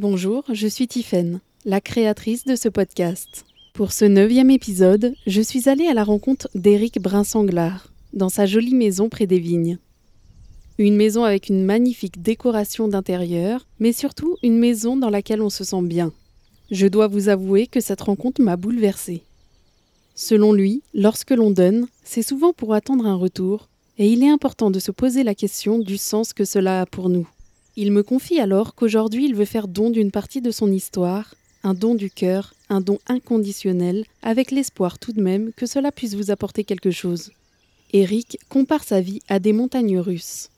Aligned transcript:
Bonjour, 0.00 0.44
je 0.52 0.68
suis 0.68 0.86
Tiffaine, 0.86 1.40
la 1.64 1.80
créatrice 1.80 2.44
de 2.44 2.54
ce 2.54 2.68
podcast. 2.68 3.44
Pour 3.72 3.90
ce 3.90 4.04
neuvième 4.04 4.48
épisode, 4.48 5.12
je 5.26 5.42
suis 5.42 5.68
allée 5.68 5.88
à 5.88 5.92
la 5.92 6.04
rencontre 6.04 6.48
d'Éric 6.54 7.02
Brinsanglard, 7.02 7.92
dans 8.12 8.28
sa 8.28 8.46
jolie 8.46 8.76
maison 8.76 9.08
près 9.08 9.26
des 9.26 9.40
vignes. 9.40 9.78
Une 10.78 10.94
maison 10.94 11.24
avec 11.24 11.48
une 11.48 11.64
magnifique 11.64 12.22
décoration 12.22 12.86
d'intérieur, 12.86 13.66
mais 13.80 13.92
surtout 13.92 14.36
une 14.44 14.56
maison 14.56 14.96
dans 14.96 15.10
laquelle 15.10 15.42
on 15.42 15.50
se 15.50 15.64
sent 15.64 15.82
bien. 15.82 16.12
Je 16.70 16.86
dois 16.86 17.08
vous 17.08 17.28
avouer 17.28 17.66
que 17.66 17.80
cette 17.80 18.02
rencontre 18.02 18.40
m'a 18.40 18.54
bouleversée. 18.54 19.24
Selon 20.14 20.52
lui, 20.52 20.80
lorsque 20.94 21.32
l'on 21.32 21.50
donne, 21.50 21.88
c'est 22.04 22.22
souvent 22.22 22.52
pour 22.52 22.72
attendre 22.72 23.04
un 23.04 23.16
retour, 23.16 23.68
et 23.98 24.08
il 24.08 24.22
est 24.22 24.30
important 24.30 24.70
de 24.70 24.78
se 24.78 24.92
poser 24.92 25.24
la 25.24 25.34
question 25.34 25.80
du 25.80 25.96
sens 25.96 26.32
que 26.32 26.44
cela 26.44 26.82
a 26.82 26.86
pour 26.86 27.08
nous. 27.08 27.28
Il 27.80 27.92
me 27.92 28.02
confie 28.02 28.40
alors 28.40 28.74
qu'aujourd'hui 28.74 29.26
il 29.26 29.36
veut 29.36 29.44
faire 29.44 29.68
don 29.68 29.90
d'une 29.90 30.10
partie 30.10 30.40
de 30.40 30.50
son 30.50 30.72
histoire, 30.72 31.36
un 31.62 31.74
don 31.74 31.94
du 31.94 32.10
cœur, 32.10 32.52
un 32.68 32.80
don 32.80 32.98
inconditionnel, 33.06 34.04
avec 34.20 34.50
l'espoir 34.50 34.98
tout 34.98 35.12
de 35.12 35.22
même 35.22 35.52
que 35.52 35.64
cela 35.64 35.92
puisse 35.92 36.16
vous 36.16 36.32
apporter 36.32 36.64
quelque 36.64 36.90
chose. 36.90 37.30
Eric 37.92 38.36
compare 38.48 38.82
sa 38.82 39.00
vie 39.00 39.20
à 39.28 39.38
des 39.38 39.52
montagnes 39.52 40.00
russes. 40.00 40.48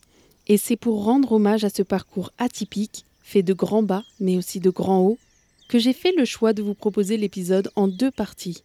Et 0.49 0.57
c'est 0.57 0.77
pour 0.77 1.05
rendre 1.05 1.33
hommage 1.33 1.63
à 1.63 1.69
ce 1.69 1.83
parcours 1.83 2.33
atypique, 2.39 3.05
fait 3.23 3.43
de 3.43 3.53
grands 3.53 3.83
bas 3.83 4.05
mais 4.19 4.39
aussi 4.39 4.59
de 4.59 4.71
grands 4.71 5.03
hauts, 5.03 5.19
que 5.69 5.79
j'ai 5.79 5.93
fait 5.93 6.13
le 6.17 6.25
choix 6.25 6.55
de 6.55 6.63
vous 6.63 6.75
proposer 6.75 7.19
l'épisode 7.19 7.71
en 7.77 7.87
deux 7.87 8.11
parties. 8.11 8.63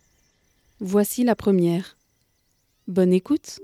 Voici 0.80 1.26
la 1.26 1.36
première. 1.36 1.98
Bonne 2.88 3.12
écoute. 3.12 3.60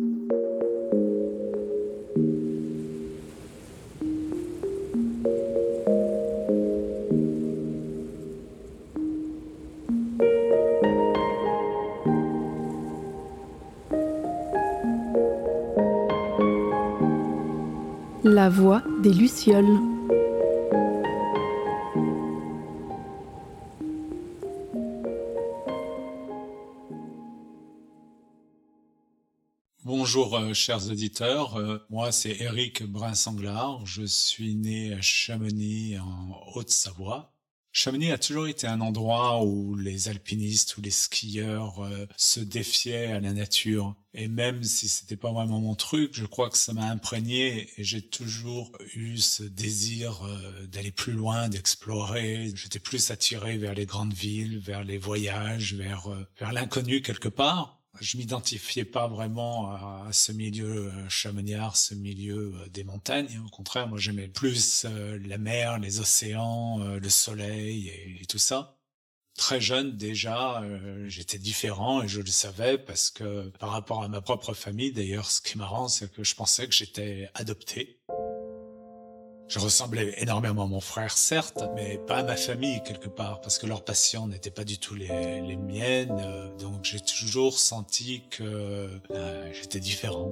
La 18.33 18.47
voix 18.47 18.81
des 19.03 19.11
Lucioles. 19.11 19.77
Bonjour 29.83 30.37
euh, 30.37 30.53
chers 30.53 30.89
auditeurs, 30.89 31.57
euh, 31.57 31.79
moi 31.89 32.13
c'est 32.13 32.39
Eric 32.39 32.83
Brinsanglard, 32.89 33.85
je 33.85 34.03
suis 34.03 34.55
né 34.55 34.93
à 34.93 35.02
Chamonix 35.02 35.99
en 35.99 36.41
Haute-Savoie 36.55 37.30
Chamonix 37.73 38.11
a 38.11 38.17
toujours 38.17 38.47
été 38.47 38.67
un 38.67 38.81
endroit 38.81 39.44
où 39.45 39.75
les 39.75 40.09
alpinistes 40.09 40.75
ou 40.75 40.81
les 40.81 40.91
skieurs 40.91 41.80
euh, 41.80 42.05
se 42.17 42.41
défiaient 42.41 43.08
à 43.08 43.22
la 43.22 43.31
nature. 43.31 43.95
Et 44.14 44.27
même 44.27 44.61
si 44.64 44.89
c'était 44.89 45.16
pas 45.16 45.31
vraiment 45.31 45.61
mon 45.61 45.75
truc, 45.75 46.11
je 46.14 46.25
crois 46.25 46.49
que 46.49 46.58
ça 46.58 46.73
m'a 46.73 46.89
imprégné 46.89 47.69
et 47.77 47.83
j'ai 47.83 48.02
toujours 48.02 48.72
eu 48.94 49.17
ce 49.17 49.44
désir 49.44 50.22
euh, 50.23 50.67
d'aller 50.67 50.92
plus 50.92 51.14
loin, 51.14 51.47
d'explorer. 51.47 52.52
J'étais 52.55 52.80
plus 52.80 53.09
attiré 53.09 53.58
vers 53.58 53.73
les 53.73 53.86
grandes 53.86 54.14
villes, 54.14 54.59
vers 54.59 54.83
les 54.83 54.97
voyages, 54.97 55.73
vers, 55.73 56.11
euh, 56.11 56.27
vers 56.39 56.52
l'inconnu 56.52 57.02
quelque 57.02 57.30
part 57.30 57.80
je 58.00 58.17
m'identifiais 58.17 58.86
pas 58.86 59.08
vraiment 59.08 59.72
à, 59.72 60.08
ce 60.11 60.31
milieu 60.31 60.88
euh, 60.88 61.09
chamoniard, 61.09 61.75
ce 61.75 61.94
milieu 61.94 62.53
euh, 62.56 62.70
des 62.70 62.83
montagnes. 62.83 63.42
Au 63.45 63.50
contraire, 63.50 63.88
moi 63.88 63.98
j'aimais 63.98 64.28
plus 64.28 64.86
euh, 64.86 65.20
la 65.25 65.38
mer, 65.38 65.80
les 65.80 66.00
océans, 66.00 66.80
le 66.80 67.09
soleil 67.09 67.89
et, 67.89 68.25
tout 68.25 68.38
ça. 68.38 68.78
Très 69.38 69.61
jeune 69.61 69.98
déjà, 69.98 70.61
j'étais 71.08 71.39
différent 71.39 72.03
et 72.03 72.08
je 72.08 72.20
le 72.20 72.28
savais 72.28 72.77
parce 72.77 73.10
que 73.10 73.49
par 73.60 73.70
rapport 73.70 74.04
à 74.04 74.08
ma 74.08 74.21
propre 74.21 74.54
famille, 74.54 74.92
d'ailleurs, 74.92 75.32
ce 75.32 75.42
qui 75.42 75.54
est 75.54 75.55
marrant, 75.55 75.88
c'est 75.88 76.11
que 76.11 76.23
je 76.23 76.36
pensais 76.36 76.67
que 76.67 76.73
j'étais 76.73 77.30
adopté. 77.33 78.02
Je 79.52 79.60
ressemblais 79.60 80.14
énormément 80.16 80.64
à 80.64 80.67
mon 80.67 80.80
frère, 80.80 81.17
certes, 81.17 81.66
mais 81.76 81.98
pas 82.08 82.20
à 82.20 82.23
ma 82.23 82.38
famille 82.38 82.82
quelque 82.84 83.10
part, 83.10 83.42
parce 83.42 83.58
que 83.58 83.67
leurs 83.67 83.84
passions 83.84 84.26
n'étaient 84.26 84.50
pas 84.50 84.64
du 84.64 84.78
tout 84.78 84.95
les, 84.95 85.42
les 85.42 85.58
miennes. 85.58 86.23
Donc 86.58 86.86
j'ai 86.86 87.02
toujours 87.02 87.60
senti 87.60 88.23
que 88.30 88.89
euh, 89.12 89.52
j'étais 89.52 89.82
différent. 89.82 90.32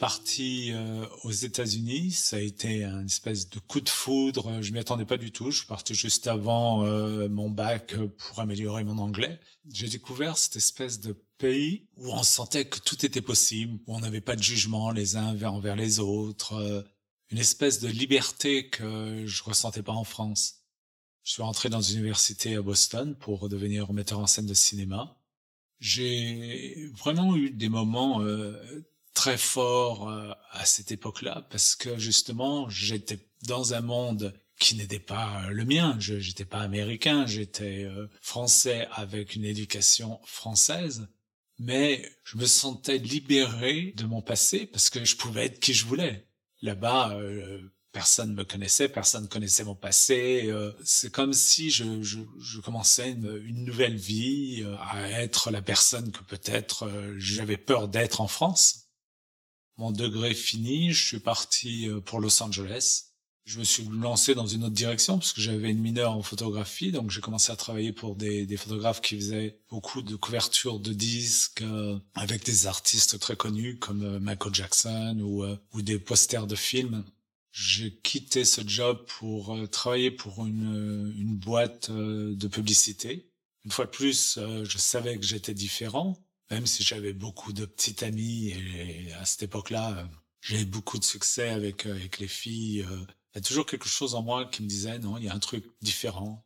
Parti 0.00 0.70
euh, 0.72 1.06
aux 1.24 1.30
États-Unis, 1.30 2.12
ça 2.12 2.36
a 2.36 2.40
été 2.40 2.84
un 2.84 3.04
espèce 3.04 3.50
de 3.50 3.58
coup 3.60 3.82
de 3.82 3.88
foudre. 3.88 4.62
Je 4.62 4.72
m'y 4.72 4.78
attendais 4.78 5.04
pas 5.04 5.18
du 5.18 5.30
tout. 5.30 5.50
Je 5.50 5.58
suis 5.58 5.66
parti 5.66 5.94
juste 5.94 6.26
avant 6.26 6.86
euh, 6.86 7.28
mon 7.28 7.50
bac 7.50 7.94
pour 8.16 8.40
améliorer 8.40 8.82
mon 8.82 8.96
anglais. 8.96 9.38
J'ai 9.70 9.88
découvert 9.88 10.38
cette 10.38 10.56
espèce 10.56 11.00
de 11.00 11.12
pays 11.36 11.86
où 11.98 12.10
on 12.12 12.22
sentait 12.22 12.64
que 12.64 12.78
tout 12.80 13.04
était 13.04 13.20
possible, 13.20 13.78
où 13.86 13.94
on 13.94 14.00
n'avait 14.00 14.22
pas 14.22 14.36
de 14.36 14.42
jugement 14.42 14.90
les 14.90 15.16
uns 15.16 15.36
envers 15.44 15.76
les 15.76 16.00
autres, 16.00 16.54
euh, 16.54 16.82
une 17.30 17.38
espèce 17.38 17.78
de 17.78 17.88
liberté 17.88 18.70
que 18.70 19.26
je 19.26 19.42
ressentais 19.44 19.82
pas 19.82 19.92
en 19.92 20.04
France. 20.04 20.64
Je 21.24 21.32
suis 21.32 21.42
rentré 21.42 21.68
dans 21.68 21.82
une 21.82 21.98
université 21.98 22.56
à 22.56 22.62
Boston 22.62 23.14
pour 23.20 23.50
devenir 23.50 23.92
metteur 23.92 24.18
en 24.18 24.26
scène 24.26 24.46
de 24.46 24.54
cinéma. 24.54 25.20
J'ai 25.78 26.90
vraiment 26.96 27.36
eu 27.36 27.50
des 27.50 27.68
moments 27.68 28.22
très 29.20 29.36
fort 29.36 30.08
euh, 30.08 30.32
à 30.52 30.64
cette 30.64 30.92
époque-là 30.92 31.46
parce 31.50 31.76
que 31.76 31.98
justement 31.98 32.70
j'étais 32.70 33.18
dans 33.42 33.74
un 33.74 33.82
monde 33.82 34.32
qui 34.58 34.76
n'était 34.76 34.98
pas 34.98 35.50
le 35.50 35.66
mien. 35.66 35.94
Je 36.00 36.14
n'étais 36.14 36.46
pas 36.46 36.60
américain, 36.60 37.26
j'étais 37.26 37.84
euh, 37.84 38.08
français 38.22 38.88
avec 38.92 39.36
une 39.36 39.44
éducation 39.44 40.20
française, 40.24 41.06
mais 41.58 42.10
je 42.24 42.38
me 42.38 42.46
sentais 42.46 42.96
libéré 42.96 43.92
de 43.94 44.06
mon 44.06 44.22
passé 44.22 44.64
parce 44.64 44.88
que 44.88 45.04
je 45.04 45.16
pouvais 45.16 45.44
être 45.46 45.60
qui 45.60 45.74
je 45.74 45.84
voulais. 45.84 46.26
Là-bas, 46.62 47.10
euh, 47.12 47.60
personne 47.92 48.32
me 48.32 48.44
connaissait, 48.44 48.88
personne 48.88 49.28
connaissait 49.28 49.64
mon 49.64 49.74
passé. 49.74 50.50
c'est 50.82 51.12
comme 51.12 51.34
si 51.34 51.68
je, 51.70 52.02
je, 52.02 52.20
je 52.38 52.60
commençais 52.60 53.10
une, 53.10 53.64
nouvelle 53.66 53.96
vie, 53.96 54.64
à 54.80 55.10
être 55.10 55.50
la 55.50 55.60
personne 55.60 56.10
que 56.10 56.22
peut-être 56.22 56.90
j'avais 57.18 57.58
peur 57.58 57.88
d'être 57.88 58.22
en 58.22 58.28
France 58.28 58.79
mon 59.80 59.92
degré 59.92 60.34
fini, 60.34 60.92
je 60.92 61.06
suis 61.06 61.20
parti 61.20 61.88
euh, 61.88 62.00
pour 62.00 62.20
Los 62.20 62.42
Angeles. 62.42 63.04
Je 63.46 63.58
me 63.58 63.64
suis 63.64 63.82
lancé 63.90 64.34
dans 64.34 64.46
une 64.46 64.64
autre 64.64 64.74
direction 64.74 65.18
parce 65.18 65.32
que 65.32 65.40
j'avais 65.40 65.70
une 65.70 65.80
mineure 65.80 66.12
en 66.12 66.22
photographie, 66.22 66.92
donc 66.92 67.10
j'ai 67.10 67.22
commencé 67.22 67.50
à 67.50 67.56
travailler 67.56 67.90
pour 67.92 68.14
des, 68.14 68.46
photographes 68.58 69.00
qui 69.00 69.16
faisaient 69.16 69.58
beaucoup 69.70 70.02
de 70.02 70.14
couvertures 70.16 70.80
de 70.80 70.92
disques 70.92 71.62
euh, 71.62 71.98
avec 72.14 72.44
des 72.44 72.66
artistes 72.66 73.18
très 73.18 73.36
connus 73.36 73.78
comme 73.78 74.02
euh, 74.02 74.20
Michael 74.20 74.54
Jackson 74.54 75.18
ou, 75.72 75.82
des 75.82 75.98
posters 75.98 76.46
de 76.46 76.56
films. 76.56 77.02
J'ai 77.50 77.96
quitté 78.02 78.44
ce 78.44 78.60
job 78.64 79.02
pour 79.18 79.58
travailler 79.70 80.10
pour 80.10 80.46
une 80.46 81.36
boîte 81.36 81.90
de 81.90 82.46
publicité. 82.46 83.32
Une 83.64 83.72
fois 83.72 83.86
de 83.86 83.90
plus, 83.90 84.38
je 84.38 84.78
savais 84.78 85.18
que 85.18 85.26
j'étais 85.26 85.52
différent, 85.52 86.16
même 86.50 86.66
si 86.66 86.82
j'avais 86.82 87.12
beaucoup 87.12 87.52
de 87.52 87.64
petits 87.64 88.04
amis 88.04 88.48
et 88.48 89.12
à 89.14 89.24
cette 89.24 89.44
époque-là, 89.44 89.98
euh, 89.98 90.04
j'avais 90.40 90.64
beaucoup 90.64 90.98
de 90.98 91.04
succès 91.04 91.50
avec, 91.50 91.86
euh, 91.86 91.92
avec 91.92 92.18
les 92.18 92.28
filles. 92.28 92.82
Euh, 92.82 93.06
il 93.34 93.36
y 93.36 93.38
a 93.38 93.42
toujours 93.42 93.66
quelque 93.66 93.88
chose 93.88 94.14
en 94.14 94.22
moi 94.22 94.46
qui 94.46 94.62
me 94.62 94.68
disait 94.68 94.98
non, 94.98 95.16
il 95.16 95.24
y 95.24 95.28
a 95.28 95.34
un 95.34 95.38
truc 95.38 95.64
différent. 95.80 96.44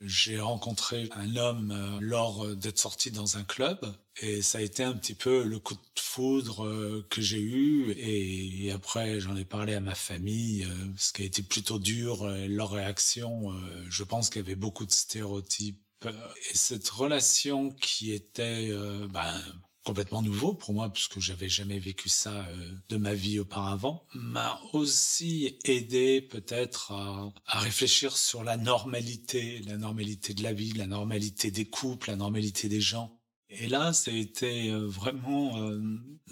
J'ai 0.00 0.38
rencontré 0.38 1.08
un 1.12 1.34
homme 1.36 1.98
lors 2.00 2.54
d'être 2.54 2.78
sorti 2.78 3.10
dans 3.10 3.36
un 3.36 3.42
club 3.42 3.80
et 4.20 4.42
ça 4.42 4.58
a 4.58 4.60
été 4.60 4.84
un 4.84 4.92
petit 4.92 5.14
peu 5.14 5.42
le 5.42 5.58
coup 5.58 5.74
de 5.74 5.80
foudre 6.00 7.04
que 7.10 7.20
j'ai 7.20 7.40
eu 7.40 7.90
et 7.98 8.70
après 8.70 9.18
j'en 9.18 9.34
ai 9.34 9.44
parlé 9.44 9.74
à 9.74 9.80
ma 9.80 9.96
famille, 9.96 10.68
ce 10.96 11.12
qui 11.12 11.22
a 11.22 11.24
été 11.24 11.42
plutôt 11.42 11.80
dur, 11.80 12.28
leur 12.28 12.70
réaction, 12.70 13.52
je 13.88 14.04
pense 14.04 14.30
qu'il 14.30 14.42
y 14.42 14.44
avait 14.44 14.54
beaucoup 14.54 14.86
de 14.86 14.92
stéréotypes 14.92 15.82
et 16.06 16.56
cette 16.56 16.88
relation 16.88 17.70
qui 17.70 18.12
était 18.12 18.68
euh, 18.70 19.06
ben, 19.08 19.42
complètement 19.84 20.22
nouveau 20.22 20.54
pour 20.54 20.74
moi, 20.74 20.92
puisque 20.92 21.18
j'avais 21.18 21.48
jamais 21.48 21.78
vécu 21.78 22.08
ça 22.08 22.46
euh, 22.46 22.72
de 22.88 22.96
ma 22.96 23.14
vie 23.14 23.40
auparavant, 23.40 24.04
m'a 24.14 24.60
aussi 24.72 25.58
aidé 25.64 26.20
peut-être 26.20 26.92
à, 26.92 27.32
réfléchir 27.58 28.16
sur 28.16 28.44
la 28.44 28.56
normalité, 28.56 29.60
la 29.66 29.76
normalité 29.76 30.34
de 30.34 30.42
la 30.42 30.52
vie, 30.52 30.72
la 30.72 30.86
normalité 30.86 31.50
des 31.50 31.64
couples, 31.64 32.10
la 32.10 32.16
normalité 32.16 32.68
des 32.68 32.80
gens. 32.80 33.18
Et 33.50 33.66
là, 33.66 33.92
ça 33.92 34.10
a 34.10 34.14
été 34.14 34.70
euh, 34.70 34.86
vraiment 34.86 35.62
euh, 35.62 35.80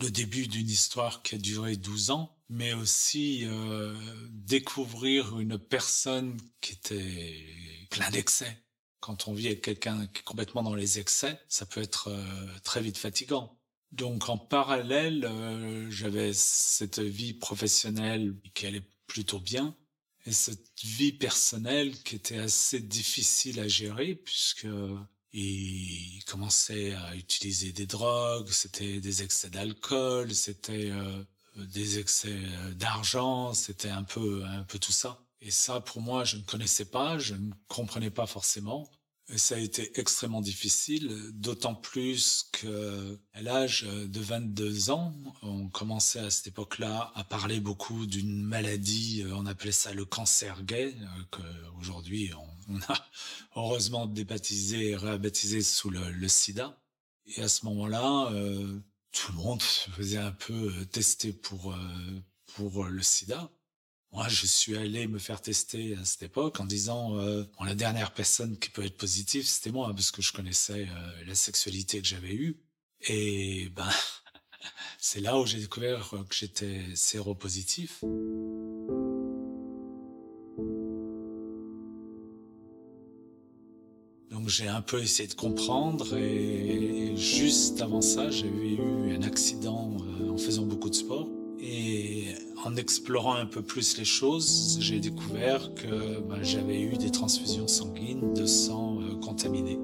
le 0.00 0.10
début 0.10 0.48
d'une 0.48 0.68
histoire 0.68 1.22
qui 1.22 1.34
a 1.34 1.38
duré 1.38 1.76
12 1.76 2.10
ans, 2.10 2.36
mais 2.50 2.74
aussi 2.74 3.44
euh, 3.46 3.96
découvrir 4.30 5.40
une 5.40 5.58
personne 5.58 6.36
qui 6.60 6.74
était 6.74 7.46
plein 7.90 8.10
d'excès. 8.10 8.65
Quand 9.06 9.28
on 9.28 9.32
vit 9.32 9.46
avec 9.46 9.62
quelqu'un 9.62 10.06
qui 10.08 10.20
est 10.20 10.24
complètement 10.24 10.64
dans 10.64 10.74
les 10.74 10.98
excès, 10.98 11.38
ça 11.48 11.64
peut 11.64 11.80
être 11.80 12.10
très 12.64 12.80
vite 12.80 12.98
fatigant. 12.98 13.56
Donc 13.92 14.28
en 14.28 14.36
parallèle, 14.36 15.30
j'avais 15.90 16.32
cette 16.32 16.98
vie 16.98 17.32
professionnelle 17.32 18.34
qui 18.52 18.66
allait 18.66 18.82
plutôt 19.06 19.38
bien, 19.38 19.76
et 20.26 20.32
cette 20.32 20.72
vie 20.82 21.12
personnelle 21.12 21.96
qui 22.02 22.16
était 22.16 22.38
assez 22.38 22.80
difficile 22.80 23.60
à 23.60 23.68
gérer 23.68 24.16
puisque 24.16 24.66
il 25.32 26.24
commençait 26.26 26.94
à 26.94 27.14
utiliser 27.14 27.72
des 27.72 27.86
drogues, 27.86 28.50
c'était 28.50 29.00
des 29.00 29.22
excès 29.22 29.50
d'alcool, 29.50 30.34
c'était 30.34 30.90
euh, 30.90 31.22
des 31.56 31.98
excès 31.98 32.32
euh, 32.32 32.72
d'argent, 32.74 33.52
c'était 33.52 33.90
un 33.90 34.02
peu 34.02 34.44
un 34.44 34.64
peu 34.64 34.78
tout 34.78 34.92
ça. 34.92 35.22
Et 35.42 35.50
ça, 35.50 35.80
pour 35.80 36.00
moi, 36.00 36.24
je 36.24 36.38
ne 36.38 36.42
connaissais 36.42 36.86
pas, 36.86 37.18
je 37.18 37.34
ne 37.34 37.50
comprenais 37.68 38.10
pas 38.10 38.26
forcément. 38.26 38.90
Ça 39.34 39.56
a 39.56 39.58
été 39.58 39.98
extrêmement 39.98 40.40
difficile, 40.40 41.32
d'autant 41.32 41.74
plus 41.74 42.48
que 42.52 43.18
à 43.32 43.42
l'âge 43.42 43.82
de 43.82 44.20
22 44.20 44.90
ans, 44.90 45.12
on 45.42 45.68
commençait 45.68 46.20
à 46.20 46.30
cette 46.30 46.46
époque-là 46.46 47.10
à 47.16 47.24
parler 47.24 47.58
beaucoup 47.58 48.06
d'une 48.06 48.40
maladie, 48.42 49.24
euh, 49.24 49.34
on 49.34 49.46
appelait 49.46 49.72
ça 49.72 49.92
le 49.92 50.04
cancer 50.04 50.62
gay, 50.62 50.94
qu'aujourd'hui 51.32 52.32
on 52.34 52.56
on 52.68 52.78
a 52.92 53.06
heureusement 53.56 54.06
débaptisé 54.06 54.90
et 54.90 54.96
rebaptisé 54.96 55.62
sous 55.62 55.90
le, 55.90 56.28
sida. 56.28 56.80
Et 57.26 57.42
à 57.42 57.48
ce 57.48 57.64
moment-là, 57.66 58.30
euh, 58.32 58.78
tout 59.12 59.32
le 59.32 59.38
monde 59.38 59.62
se 59.62 59.90
faisait 59.90 60.18
un 60.18 60.32
peu 60.32 60.52
euh, 60.52 60.84
tester 60.86 61.32
pour, 61.32 61.72
euh, 61.72 62.22
pour 62.54 62.84
le 62.84 63.02
sida. 63.02 63.50
Moi, 64.12 64.28
je 64.28 64.46
suis 64.46 64.76
allé 64.76 65.06
me 65.08 65.18
faire 65.18 65.40
tester 65.40 65.94
à 65.96 66.04
cette 66.04 66.22
époque 66.22 66.60
en 66.60 66.64
disant 66.64 67.16
la 67.64 67.74
dernière 67.74 68.12
personne 68.14 68.58
qui 68.58 68.70
peut 68.70 68.84
être 68.84 68.96
positive, 68.96 69.46
c'était 69.46 69.72
moi, 69.72 69.92
parce 69.94 70.10
que 70.10 70.22
je 70.22 70.32
connaissais 70.32 70.88
la 71.26 71.34
sexualité 71.34 72.00
que 72.00 72.06
j'avais 72.06 72.32
eue. 72.32 72.56
Et 73.02 73.68
ben, 73.74 73.90
c'est 74.98 75.20
là 75.20 75.38
où 75.38 75.44
j'ai 75.44 75.58
découvert 75.58 76.10
que 76.28 76.34
j'étais 76.34 76.82
séropositif. 76.94 78.02
j'ai 84.48 84.68
un 84.68 84.80
peu 84.80 85.02
essayé 85.02 85.28
de 85.28 85.34
comprendre 85.34 86.16
et 86.16 87.16
juste 87.16 87.80
avant 87.80 88.00
ça, 88.00 88.30
j'ai 88.30 88.46
eu 88.46 89.14
un 89.14 89.22
accident 89.22 89.96
euh, 90.00 90.30
en 90.30 90.38
faisant 90.38 90.64
beaucoup 90.64 90.88
de 90.88 90.94
sport. 90.94 91.28
Et 91.58 92.28
en 92.64 92.76
explorant 92.76 93.34
un 93.34 93.46
peu 93.46 93.62
plus 93.62 93.98
les 93.98 94.04
choses, 94.04 94.78
j'ai 94.80 95.00
découvert 95.00 95.74
que 95.74 96.20
bah, 96.20 96.42
j'avais 96.42 96.80
eu 96.80 96.96
des 96.96 97.10
transfusions 97.10 97.68
sanguines 97.68 98.34
de 98.34 98.46
sang 98.46 99.00
euh, 99.00 99.14
contaminé. 99.16 99.78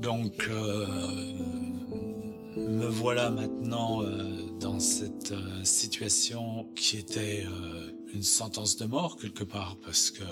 Donc, 0.00 0.48
euh, 0.48 0.86
me 2.56 2.86
voilà 2.86 3.30
maintenant 3.30 4.02
dans 4.60 4.80
cette 4.80 5.32
euh, 5.32 5.64
situation 5.64 6.66
qui 6.74 6.96
était 6.96 7.44
euh, 7.46 7.92
une 8.14 8.22
sentence 8.22 8.76
de 8.76 8.86
mort 8.86 9.16
quelque 9.16 9.44
part 9.44 9.76
parce 9.84 10.10
que 10.10 10.24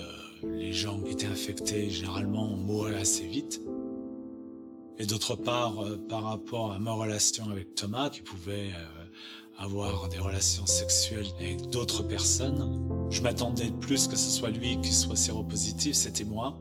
les 0.43 0.73
gens 0.73 0.99
qui 1.01 1.11
étaient 1.11 1.27
infectés 1.27 1.89
généralement 1.89 2.55
mouraient 2.57 2.99
assez 2.99 3.25
vite. 3.25 3.61
Et 4.99 5.05
d'autre 5.05 5.35
part, 5.35 5.83
euh, 5.83 5.97
par 6.09 6.23
rapport 6.23 6.71
à 6.71 6.79
ma 6.79 6.91
relation 6.91 7.49
avec 7.49 7.75
Thomas, 7.75 8.09
qui 8.09 8.21
pouvait 8.21 8.71
avoir 9.57 10.09
des 10.09 10.19
relations 10.19 10.65
sexuelles 10.65 11.27
avec 11.39 11.69
d'autres 11.69 12.03
personnes, 12.03 12.87
je 13.09 13.21
m'attendais 13.21 13.71
plus 13.81 14.07
que 14.07 14.15
ce 14.15 14.29
soit 14.29 14.49
lui 14.49 14.79
qui 14.81 14.93
soit 14.93 15.15
séropositif, 15.15 15.95
c'était 15.95 16.23
moi. 16.23 16.57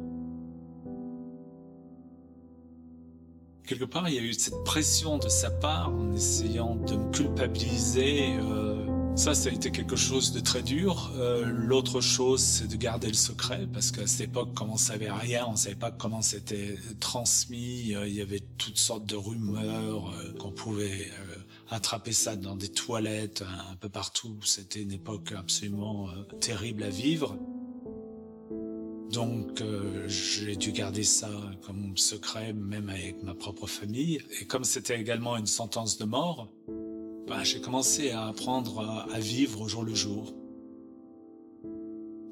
quelque 3.66 3.84
part, 3.84 4.08
il 4.08 4.14
y 4.14 4.18
a 4.18 4.22
eu 4.22 4.32
cette 4.32 4.62
pression 4.64 5.18
de 5.18 5.28
sa 5.28 5.50
part 5.50 5.90
en 5.90 6.12
essayant 6.12 6.76
de 6.76 6.96
me 6.96 7.10
culpabiliser. 7.10 8.36
Euh, 8.40 8.95
ça, 9.16 9.34
ça 9.34 9.48
a 9.48 9.52
été 9.52 9.72
quelque 9.72 9.96
chose 9.96 10.32
de 10.32 10.40
très 10.40 10.62
dur. 10.62 11.10
Euh, 11.16 11.44
l'autre 11.46 12.00
chose, 12.00 12.40
c'est 12.40 12.68
de 12.68 12.76
garder 12.76 13.08
le 13.08 13.14
secret, 13.14 13.66
parce 13.72 13.90
qu'à 13.90 14.06
cette 14.06 14.28
époque, 14.28 14.54
comme 14.54 14.70
on 14.70 14.76
savait 14.76 15.10
rien, 15.10 15.46
on 15.48 15.56
savait 15.56 15.74
pas 15.74 15.90
comment 15.90 16.22
c'était 16.22 16.76
transmis. 17.00 17.94
Euh, 17.94 18.06
il 18.06 18.14
y 18.14 18.20
avait 18.20 18.42
toutes 18.58 18.78
sortes 18.78 19.06
de 19.06 19.16
rumeurs 19.16 20.12
qu'on 20.38 20.52
pouvait 20.52 21.10
attraper 21.70 22.12
ça 22.12 22.36
dans 22.36 22.56
des 22.56 22.68
toilettes 22.68 23.42
un 23.42 23.76
peu 23.76 23.88
partout. 23.88 24.36
C'était 24.44 24.82
une 24.82 24.92
époque 24.92 25.32
absolument 25.36 26.08
terrible 26.40 26.84
à 26.84 26.90
vivre. 26.90 27.36
Donc 29.10 29.60
euh, 29.60 30.06
j'ai 30.08 30.56
dû 30.56 30.72
garder 30.72 31.04
ça 31.04 31.30
comme 31.64 31.96
secret, 31.96 32.52
même 32.52 32.88
avec 32.88 33.22
ma 33.22 33.34
propre 33.34 33.66
famille. 33.66 34.20
Et 34.40 34.44
comme 34.44 34.64
c'était 34.64 35.00
également 35.00 35.36
une 35.36 35.46
sentence 35.46 35.96
de 35.98 36.04
mort, 36.04 36.52
ben, 37.26 37.42
j'ai 37.42 37.60
commencé 37.60 38.10
à 38.10 38.26
apprendre 38.26 39.06
à, 39.12 39.18
vivre 39.18 39.62
au 39.62 39.68
jour 39.68 39.84
le 39.84 39.94
jour. 39.94 40.34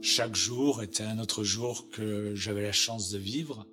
Chaque 0.01 0.37
jour 0.37 0.83
était 0.83 1.03
un 1.03 1.19
autre 1.19 1.45
jour 1.45 1.89
que 1.91 2.35
j'avais 2.35 2.63
la 2.63 2.73
chance 2.73 3.11
de 3.11 3.19
vivre. 3.19 3.67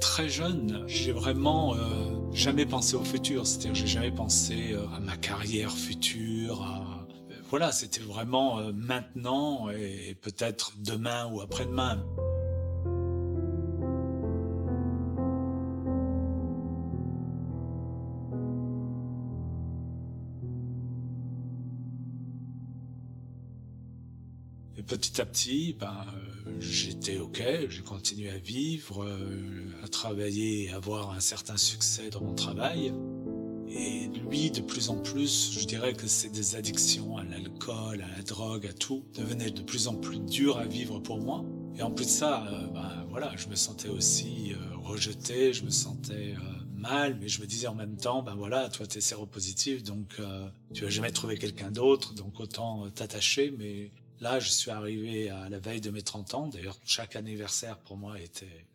Très 0.00 0.28
jeune, 0.28 0.84
j'ai 0.86 1.12
vraiment 1.12 1.74
euh, 1.74 1.78
jamais 2.32 2.66
pensé 2.66 2.96
au 2.96 3.04
futur, 3.04 3.46
c'est-à-dire 3.46 3.74
j'ai 3.74 3.86
jamais 3.86 4.10
pensé 4.10 4.72
euh, 4.72 4.86
à 4.96 5.00
ma 5.00 5.16
carrière 5.16 5.72
future, 5.72 6.62
à 6.62 7.02
voilà, 7.52 7.70
c'était 7.70 8.00
vraiment 8.00 8.60
euh, 8.60 8.72
maintenant 8.72 9.68
et 9.68 10.16
peut-être 10.22 10.72
demain 10.78 11.30
ou 11.30 11.42
après-demain. 11.42 12.02
Petit 25.02 25.20
à 25.20 25.26
petit, 25.26 25.76
ben, 25.80 26.06
euh, 26.14 26.52
j'étais 26.60 27.18
OK, 27.18 27.42
j'ai 27.68 27.82
continué 27.82 28.30
à 28.30 28.38
vivre, 28.38 29.02
euh, 29.02 29.74
à 29.82 29.88
travailler 29.88 30.66
et 30.66 30.70
avoir 30.70 31.10
un 31.10 31.18
certain 31.18 31.56
succès 31.56 32.08
dans 32.08 32.20
mon 32.20 32.34
travail. 32.34 32.94
Et 33.68 34.06
lui, 34.30 34.52
de 34.52 34.60
plus 34.60 34.90
en 34.90 34.98
plus, 34.98 35.58
je 35.58 35.66
dirais 35.66 35.94
que 35.94 36.06
c'est 36.06 36.28
des 36.28 36.54
addictions 36.54 37.16
à 37.16 37.24
l'alcool, 37.24 38.00
à 38.02 38.16
la 38.16 38.22
drogue, 38.22 38.64
à 38.68 38.72
tout, 38.72 39.04
devenaient 39.14 39.50
de 39.50 39.62
plus 39.62 39.88
en 39.88 39.96
plus 39.96 40.20
dur 40.20 40.58
à 40.58 40.66
vivre 40.66 41.00
pour 41.00 41.18
moi. 41.18 41.44
Et 41.76 41.82
en 41.82 41.90
plus 41.90 42.04
de 42.04 42.10
ça, 42.10 42.46
euh, 42.46 42.68
ben, 42.68 43.04
voilà, 43.10 43.32
je 43.36 43.48
me 43.48 43.56
sentais 43.56 43.88
aussi 43.88 44.52
rejeté, 44.84 45.52
je 45.52 45.64
me 45.64 45.70
sentais 45.70 46.34
mal, 46.76 47.16
mais 47.20 47.28
je 47.28 47.40
me 47.40 47.46
disais 47.46 47.66
en 47.66 47.74
même 47.74 47.96
temps, 47.96 48.22
ben 48.22 48.34
voilà, 48.34 48.68
toi 48.68 48.86
t'es 48.86 49.00
séropositif, 49.00 49.84
donc 49.84 50.20
tu 50.74 50.84
vas 50.84 50.90
jamais 50.90 51.12
trouver 51.12 51.38
quelqu'un 51.38 51.70
d'autre, 51.70 52.14
donc 52.14 52.40
autant 52.40 52.90
t'attacher. 52.90 53.54
Mais 53.56 53.92
là, 54.22 54.38
je 54.38 54.48
suis 54.48 54.70
arrivé 54.70 55.30
à 55.30 55.48
la 55.48 55.58
veille 55.58 55.80
de 55.80 55.90
mes 55.90 56.02
30 56.02 56.34
ans. 56.34 56.46
D'ailleurs, 56.46 56.78
chaque 56.84 57.16
anniversaire 57.16 57.78
pour 57.78 57.96
moi 57.96 58.18
était 58.20 58.66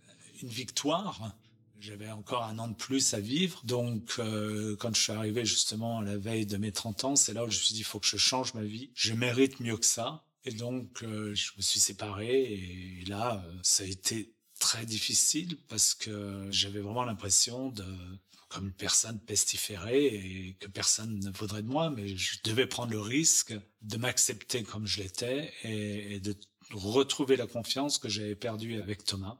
une 0.43 0.49
victoire. 0.49 1.33
J'avais 1.79 2.11
encore 2.11 2.43
un 2.43 2.59
an 2.59 2.67
de 2.67 2.75
plus 2.75 3.13
à 3.13 3.19
vivre. 3.19 3.61
Donc, 3.63 4.15
euh, 4.19 4.75
quand 4.75 4.93
je 4.93 5.01
suis 5.01 5.13
arrivé 5.13 5.45
justement 5.45 5.99
à 5.99 6.03
la 6.03 6.17
veille 6.17 6.45
de 6.45 6.57
mes 6.57 6.71
30 6.71 7.03
ans, 7.05 7.15
c'est 7.15 7.33
là 7.33 7.45
où 7.45 7.49
je 7.49 7.57
me 7.57 7.63
suis 7.63 7.73
dit, 7.73 7.79
il 7.79 7.85
faut 7.85 7.99
que 7.99 8.07
je 8.07 8.17
change 8.17 8.53
ma 8.55 8.63
vie. 8.63 8.89
Je 8.93 9.13
mérite 9.13 9.59
mieux 9.61 9.77
que 9.77 9.85
ça. 9.85 10.23
Et 10.43 10.51
donc, 10.51 11.03
euh, 11.03 11.33
je 11.33 11.51
me 11.55 11.61
suis 11.61 11.79
séparé. 11.79 12.53
Et 12.53 13.05
là, 13.07 13.41
euh, 13.47 13.53
ça 13.63 13.83
a 13.83 13.87
été 13.87 14.33
très 14.59 14.85
difficile 14.85 15.57
parce 15.69 15.93
que 15.93 16.47
j'avais 16.49 16.81
vraiment 16.81 17.05
l'impression 17.05 17.69
de 17.69 17.85
comme 18.49 18.71
personne 18.71 19.19
pestiférée 19.19 20.05
et 20.05 20.57
que 20.59 20.67
personne 20.67 21.19
ne 21.19 21.31
voudrait 21.31 21.63
de 21.63 21.67
moi, 21.67 21.89
mais 21.89 22.15
je 22.15 22.39
devais 22.43 22.67
prendre 22.67 22.91
le 22.91 23.01
risque 23.01 23.53
de 23.81 23.97
m'accepter 23.97 24.63
comme 24.63 24.85
je 24.85 25.01
l'étais 25.01 25.53
et, 25.63 26.15
et 26.15 26.19
de 26.19 26.35
retrouver 26.71 27.35
la 27.35 27.47
confiance 27.47 27.97
que 27.97 28.09
j'avais 28.09 28.35
perdue 28.35 28.81
avec 28.81 29.03
Thomas. 29.03 29.37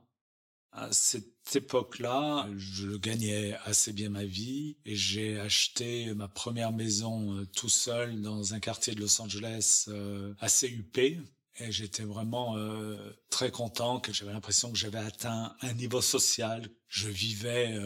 À 0.72 0.92
cette 0.92 1.56
époque-là, 1.56 2.48
je 2.56 2.98
gagnais 2.98 3.56
assez 3.66 3.94
bien 3.94 4.10
ma 4.10 4.26
vie 4.26 4.78
et 4.86 4.96
j'ai 4.96 5.40
acheté 5.40 6.14
ma 6.14 6.28
première 6.28 6.72
maison 6.72 7.36
euh, 7.36 7.46
tout 7.46 7.70
seul 7.70 8.22
dans 8.22 8.54
un 8.54 8.60
quartier 8.60 8.94
de 8.94 9.00
Los 9.00 9.20
Angeles 9.22 9.86
euh, 9.88 10.36
assez 10.40 10.68
huppé. 10.68 11.20
Et 11.60 11.72
j'étais 11.72 12.04
vraiment 12.04 12.56
euh, 12.58 12.96
très 13.30 13.52
content, 13.52 14.00
que 14.00 14.14
j'avais 14.14 14.32
l'impression 14.32 14.72
que 14.72 14.78
j'avais 14.78 15.00
atteint 15.00 15.56
un 15.62 15.74
niveau 15.74 16.02
social. 16.02 16.70
Je 16.88 17.10
vivais 17.10 17.78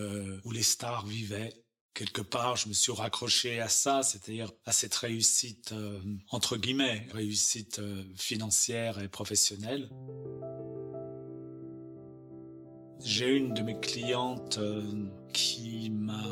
où 0.44 0.52
les 0.52 0.64
stars 0.64 1.06
vivaient. 1.06 1.54
quelque 1.94 2.22
part, 2.22 2.56
je 2.56 2.70
me 2.70 2.74
suis 2.74 2.92
raccroché 2.92 3.60
à 3.60 3.68
ça, 3.68 4.04
c'est-à-dire 4.04 4.52
à 4.66 4.72
cette 4.72 4.96
réussite, 4.96 5.72
euh, 5.74 6.00
entre 6.30 6.58
guillemets, 6.58 7.08
réussite 7.12 7.80
euh, 7.80 8.04
financière 8.16 9.00
et 9.00 9.08
professionnelle. 9.08 9.90
J'ai 13.04 13.36
une 13.36 13.54
de 13.54 13.62
mes 13.62 13.80
clientes 13.80 14.60
euh, 14.60 14.84
qui 15.34 15.90
m'a 15.90 16.24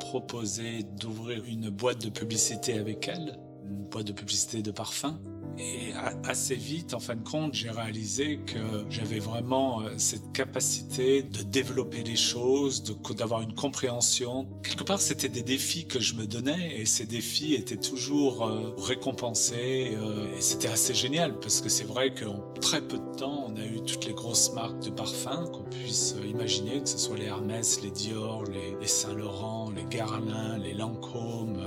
proposé 0.00 0.82
d'ouvrir 0.82 1.44
une 1.44 1.68
boîte 1.68 2.02
de 2.02 2.10
publicité 2.10 2.78
avec 2.78 3.06
elle, 3.08 3.38
une 3.64 3.84
boîte 3.88 4.06
de 4.06 4.12
publicité 4.12 4.62
de 4.62 4.70
parfum. 4.70 5.20
Et 5.58 5.92
assez 6.24 6.56
vite, 6.56 6.94
en 6.94 7.00
fin 7.00 7.14
de 7.14 7.22
compte, 7.22 7.54
j'ai 7.54 7.70
réalisé 7.70 8.38
que 8.38 8.84
j'avais 8.90 9.20
vraiment 9.20 9.82
euh, 9.82 9.90
cette 9.98 10.32
capacité 10.32 11.22
de 11.22 11.42
développer 11.42 12.02
les 12.02 12.16
choses, 12.16 12.82
d'avoir 13.16 13.42
une 13.42 13.54
compréhension. 13.54 14.46
Quelque 14.62 14.84
part, 14.84 15.00
c'était 15.00 15.28
des 15.28 15.42
défis 15.42 15.86
que 15.86 16.00
je 16.00 16.14
me 16.14 16.26
donnais 16.26 16.80
et 16.80 16.86
ces 16.86 17.06
défis 17.06 17.54
étaient 17.54 17.76
toujours 17.76 18.46
euh, 18.46 18.74
récompensés 18.78 19.96
euh, 19.96 20.36
et 20.36 20.40
c'était 20.40 20.68
assez 20.68 20.94
génial 20.94 21.38
parce 21.38 21.60
que 21.60 21.68
c'est 21.68 21.84
vrai 21.84 22.12
qu'en 22.14 22.40
très 22.60 22.80
peu 22.80 22.98
de 22.98 23.16
temps, 23.16 23.46
on 23.48 23.56
a 23.56 23.64
eu 23.64 23.80
toutes 23.82 24.06
les 24.06 24.14
grosses 24.14 24.52
marques 24.54 24.80
de 24.80 24.90
parfums 24.90 25.50
qu'on 25.52 25.64
puisse 25.64 26.16
imaginer, 26.28 26.80
que 26.80 26.88
ce 26.88 26.98
soit 26.98 27.16
les 27.16 27.26
Hermès, 27.26 27.80
les 27.82 27.90
Dior, 27.90 28.44
les, 28.44 28.86
Saint-Laurent, 28.86 29.72
les 29.74 29.84
Guerlain, 29.84 30.58
les 30.58 30.74
Lancôme. 30.74 31.58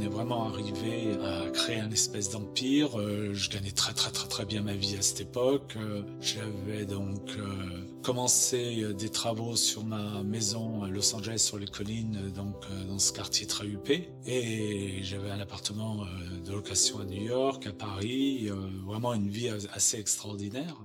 On 0.00 0.02
est 0.02 0.08
vraiment 0.08 0.48
arrivé 0.48 1.18
à 1.22 1.50
créer 1.50 1.80
un 1.80 1.90
espèce 1.90 2.30
d'empire 2.30 2.96
je 3.32 3.50
gagnais 3.50 3.70
très 3.70 3.92
très 3.92 4.10
très 4.10 4.28
très 4.28 4.44
bien 4.44 4.62
ma 4.62 4.74
vie 4.74 4.96
à 4.96 5.02
cette 5.02 5.20
époque. 5.20 5.74
Euh, 5.76 6.02
j'avais 6.20 6.84
donc 6.84 7.30
euh, 7.38 7.86
commencé 8.02 8.82
euh, 8.82 8.92
des 8.92 9.08
travaux 9.08 9.56
sur 9.56 9.84
ma 9.84 10.22
maison 10.22 10.82
à 10.82 10.88
Los 10.88 11.14
Angeles 11.14 11.38
sur 11.38 11.58
les 11.58 11.66
collines, 11.66 12.30
donc 12.34 12.54
dans 12.88 12.98
ce 12.98 13.12
quartier 13.12 13.46
très 13.46 13.66
huppé. 13.66 14.10
Et 14.26 15.02
j'avais 15.02 15.30
un 15.30 15.40
appartement 15.40 16.04
de 16.44 16.52
location 16.52 17.00
à 17.00 17.04
New 17.04 17.22
York, 17.22 17.66
à 17.66 17.72
Paris, 17.72 18.48
vraiment 18.86 19.14
une 19.14 19.28
vie 19.28 19.48
assez 19.72 19.98
extraordinaire. 19.98 20.76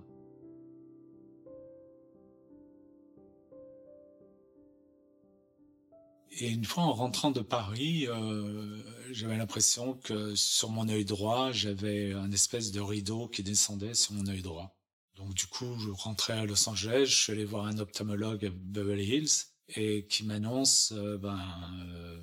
Et 6.38 6.50
une 6.50 6.66
fois 6.66 6.84
en 6.84 6.94
rentrant 6.94 7.32
de 7.32 7.40
Paris, 7.40 8.08
euh, 8.08 8.78
j'avais 9.12 9.38
l'impression 9.38 9.94
que 9.94 10.36
sur 10.36 10.70
mon 10.70 10.90
œil 10.90 11.06
droit, 11.06 11.54
j'avais 11.54 12.12
un 12.12 12.30
espèce 12.32 12.72
de 12.72 12.82
rideau 12.82 13.30
qui 13.30 13.42
descendait 13.42 13.94
sur 13.94 14.14
mon 14.14 14.28
œil 14.28 14.42
droit. 14.42 14.78
Donc 15.16 15.34
du 15.34 15.48
coup, 15.48 15.80
je 15.80 15.90
rentrais 15.90 16.34
à 16.34 16.46
Los 16.46 16.68
Angeles, 16.68 17.06
je 17.06 17.24
suis 17.24 17.32
allé 17.32 17.46
voir 17.46 17.66
un 17.68 17.78
ophtalmologue 17.78 18.46
à 18.46 18.50
Beverly 18.50 19.16
Hills 19.16 19.46
et 19.70 20.06
qui 20.08 20.26
m'annonce 20.26 20.92
euh, 20.92 21.18
ben, 21.18 21.40
euh, 21.88 22.20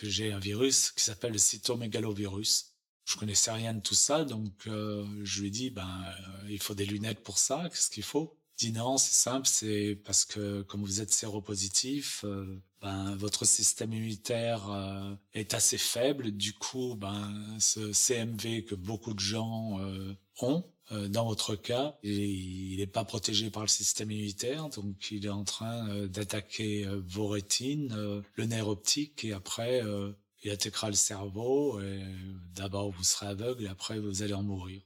que 0.00 0.08
j'ai 0.08 0.32
un 0.32 0.38
virus 0.38 0.92
qui 0.92 1.04
s'appelle 1.04 1.32
le 1.32 1.38
cytomégalovirus. 1.38 2.72
Je 3.04 3.16
connaissais 3.16 3.50
rien 3.50 3.74
de 3.74 3.80
tout 3.80 3.94
ça, 3.94 4.24
donc 4.24 4.52
je 4.66 5.42
lui 5.42 5.50
dis 5.50 5.70
ben 5.70 6.04
il 6.48 6.62
faut 6.62 6.74
des 6.74 6.86
lunettes 6.86 7.24
pour 7.24 7.38
ça, 7.38 7.68
qu'est-ce 7.68 7.90
qu'il 7.90 8.04
faut? 8.04 8.38
Dit 8.60 8.72
non, 8.72 8.98
c'est 8.98 9.14
simple, 9.14 9.48
c'est 9.48 9.98
parce 10.04 10.26
que 10.26 10.60
comme 10.62 10.82
vous 10.82 11.00
êtes 11.00 11.10
séropositif, 11.10 12.26
euh, 12.26 12.62
ben, 12.82 13.14
votre 13.16 13.44
système 13.44 13.92
immunitaire 13.92 14.70
euh, 14.70 15.14
est 15.34 15.54
assez 15.54 15.78
faible. 15.78 16.32
Du 16.32 16.54
coup, 16.54 16.96
ben, 16.96 17.56
ce 17.58 17.92
CMV 17.92 18.64
que 18.64 18.74
beaucoup 18.74 19.14
de 19.14 19.20
gens 19.20 19.78
euh, 19.80 20.14
ont, 20.40 20.64
dans 21.08 21.24
votre 21.24 21.54
cas, 21.54 21.96
il 22.02 22.78
n'est 22.78 22.86
pas 22.88 23.04
protégé 23.04 23.48
par 23.48 23.62
le 23.62 23.68
système 23.68 24.10
immunitaire, 24.10 24.70
donc 24.70 25.12
il 25.12 25.24
est 25.24 25.28
en 25.28 25.44
train 25.44 26.06
d'attaquer 26.08 26.84
vos 27.06 27.28
rétines, 27.28 28.24
le 28.34 28.44
nerf 28.44 28.66
optique, 28.66 29.24
et 29.24 29.32
après, 29.32 29.84
il 30.42 30.50
attaquera 30.50 30.88
le 30.88 30.96
cerveau. 30.96 31.80
D'abord, 32.56 32.90
vous 32.90 33.04
serez 33.04 33.26
aveugle, 33.26 33.66
et 33.66 33.68
après, 33.68 34.00
vous 34.00 34.24
allez 34.24 34.34
en 34.34 34.42
mourir. 34.42 34.82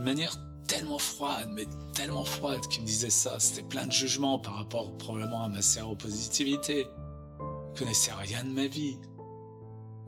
D'une 0.00 0.14
manière 0.14 0.34
tellement 0.66 0.98
froide, 0.98 1.50
mais 1.52 1.66
tellement 1.92 2.24
froide 2.24 2.60
qu'il 2.70 2.80
me 2.80 2.86
disait 2.86 3.10
ça. 3.10 3.38
C'était 3.38 3.68
plein 3.68 3.86
de 3.86 3.92
jugements 3.92 4.38
par 4.38 4.54
rapport 4.54 4.96
probablement 4.96 5.44
à 5.44 5.48
ma 5.48 5.60
séropositivité. 5.60 6.86
Il 7.38 7.78
connaissait 7.78 8.12
rien 8.12 8.42
de 8.42 8.48
ma 8.48 8.66
vie. 8.66 8.96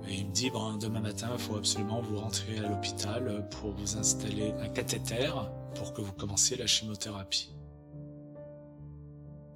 Et 0.09 0.15
il 0.15 0.29
me 0.29 0.33
dit, 0.33 0.49
bon, 0.49 0.77
demain 0.77 1.01
matin, 1.01 1.29
il 1.35 1.39
faut 1.39 1.57
absolument 1.57 2.01
vous 2.01 2.17
rentrer 2.17 2.59
à 2.59 2.69
l'hôpital 2.69 3.47
pour 3.51 3.73
vous 3.73 3.99
installer 3.99 4.55
un 4.63 4.69
cathéter 4.69 5.31
pour 5.75 5.93
que 5.93 6.01
vous 6.01 6.13
commenciez 6.13 6.57
la 6.57 6.67
chimiothérapie. 6.67 7.53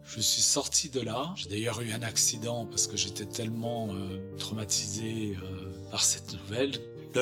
Je 0.02 0.20
suis 0.20 0.42
sorti 0.42 0.90
de 0.90 1.00
là. 1.00 1.32
J'ai 1.34 1.48
d'ailleurs 1.48 1.80
eu 1.80 1.92
un 1.92 2.02
accident 2.02 2.66
parce 2.66 2.86
que 2.86 2.96
j'étais 2.98 3.24
tellement 3.24 3.88
euh, 3.90 4.36
traumatisé 4.36 5.36
euh, 5.42 5.90
par 5.90 6.04
cette 6.04 6.34
nouvelle 6.34 6.72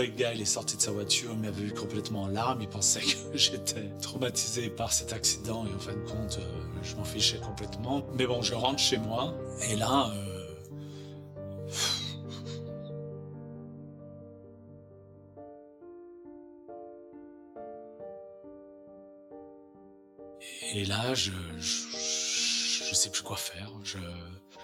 le 0.03 0.09
gars, 0.09 0.33
il 0.33 0.41
est 0.41 0.45
sorti 0.45 0.77
de 0.77 0.83
sa 0.83 0.91
voiture, 0.91 1.31
il 1.33 1.39
m'avait 1.39 1.63
vu 1.63 1.73
complètement 1.73 2.23
en 2.23 2.29
larmes, 2.29 2.61
il 2.63 2.69
pensait 2.69 3.01
que 3.01 3.17
j'étais 3.35 3.89
traumatisé 4.01 4.69
par 4.69 4.93
cet 4.93 5.13
accident. 5.13 5.65
Et 5.67 5.75
en 5.75 5.79
fin 5.79 5.93
de 5.93 6.05
compte, 6.09 6.39
euh, 6.41 6.79
je 6.83 6.97
m'en 6.97 7.05
fichais 7.05 7.39
complètement. 7.39 8.03
Mais 8.17 8.27
bon, 8.27 8.43
je 8.43 8.55
rentre 8.55 8.81
chez 8.81 8.99
moi. 8.99 9.35
Et 9.71 9.77
là, 9.77 10.11
euh, 10.15 10.35
Et 20.77 20.85
là, 20.87 21.15
je, 21.15 21.31
je 22.95 23.01
sais 23.01 23.11
plus 23.11 23.23
quoi 23.23 23.37
faire. 23.37 23.73
Je, 23.83 23.99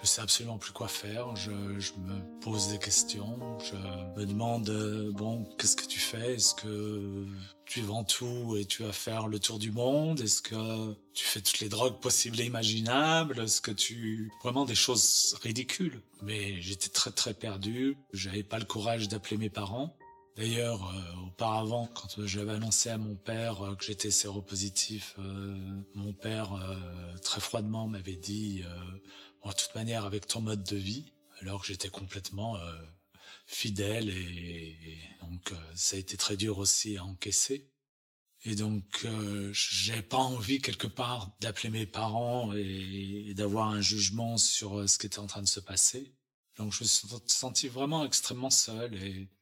je 0.01 0.07
sais 0.07 0.21
absolument 0.21 0.57
plus 0.57 0.71
quoi 0.71 0.87
faire. 0.87 1.35
Je, 1.35 1.51
je 1.79 1.91
me 1.93 2.39
pose 2.39 2.69
des 2.69 2.79
questions. 2.79 3.37
Je 3.59 3.75
me 4.17 4.25
demande 4.25 4.69
euh, 4.69 5.11
bon, 5.11 5.43
qu'est-ce 5.57 5.75
que 5.75 5.85
tu 5.85 5.99
fais? 5.99 6.35
Est-ce 6.35 6.55
que 6.55 7.25
tu 7.65 7.81
vends 7.81 8.05
tout 8.05 8.55
et 8.57 8.63
tu 8.63 8.83
vas 8.83 8.93
faire 8.93 9.27
le 9.27 9.37
tour 9.37 9.59
du 9.59 9.73
monde? 9.73 10.21
Est-ce 10.21 10.41
que 10.41 10.93
tu 11.13 11.25
fais 11.25 11.41
toutes 11.41 11.59
les 11.59 11.67
drogues 11.67 11.99
possibles 11.99 12.39
et 12.39 12.45
imaginables? 12.45 13.41
Est-ce 13.41 13.59
que 13.59 13.71
tu 13.71 14.31
vraiment 14.41 14.63
des 14.63 14.75
choses 14.75 15.37
ridicules? 15.43 16.01
Mais 16.21 16.61
j'étais 16.61 16.89
très 16.89 17.11
très 17.11 17.33
perdu. 17.33 17.97
J'avais 18.13 18.43
pas 18.43 18.59
le 18.59 18.65
courage 18.65 19.09
d'appeler 19.09 19.35
mes 19.35 19.49
parents. 19.49 19.93
D'ailleurs, 20.37 20.87
euh, 20.87 21.27
auparavant, 21.27 21.87
quand 21.87 22.25
j'avais 22.25 22.53
annoncé 22.53 22.89
à 22.89 22.97
mon 22.97 23.15
père 23.15 23.61
euh, 23.61 23.75
que 23.75 23.83
j'étais 23.83 24.11
séropositif, 24.11 25.15
mon 25.95 26.13
père 26.13 26.51
très 27.21 27.41
froidement 27.41 27.87
m'avait 27.87 28.15
dit 28.15 28.63
en 29.41 29.51
toute 29.51 29.73
manière 29.75 30.05
avec 30.05 30.27
ton 30.27 30.41
mode 30.41 30.63
de 30.63 30.75
vie, 30.75 31.13
alors 31.41 31.61
que 31.61 31.67
j'étais 31.67 31.89
complètement 31.89 32.57
euh, 32.57 32.75
fidèle 33.45 34.09
et, 34.09 34.77
donc 35.21 35.51
euh, 35.51 35.55
ça 35.75 35.95
a 35.95 35.99
été 35.99 36.17
très 36.17 36.37
dur 36.37 36.57
aussi 36.59 36.97
à 36.97 37.03
encaisser. 37.03 37.69
Et 38.43 38.55
donc 38.55 39.01
euh, 39.05 39.51
j'ai 39.53 40.01
pas 40.01 40.17
envie 40.17 40.61
quelque 40.61 40.87
part 40.87 41.35
d'appeler 41.39 41.69
mes 41.69 41.85
parents 41.85 42.53
et, 42.53 43.33
d'avoir 43.35 43.69
un 43.69 43.81
jugement 43.81 44.37
sur 44.37 44.79
euh, 44.79 44.87
ce 44.87 44.97
qui 44.97 45.05
était 45.07 45.19
en 45.19 45.27
train 45.27 45.41
de 45.41 45.47
se 45.47 45.59
passer. 45.59 46.15
Donc 46.61 46.73
je 46.73 46.83
me 46.83 46.87
suis 46.87 47.07
senti 47.25 47.67
vraiment 47.69 48.05
extrêmement 48.05 48.51
seul 48.51 48.93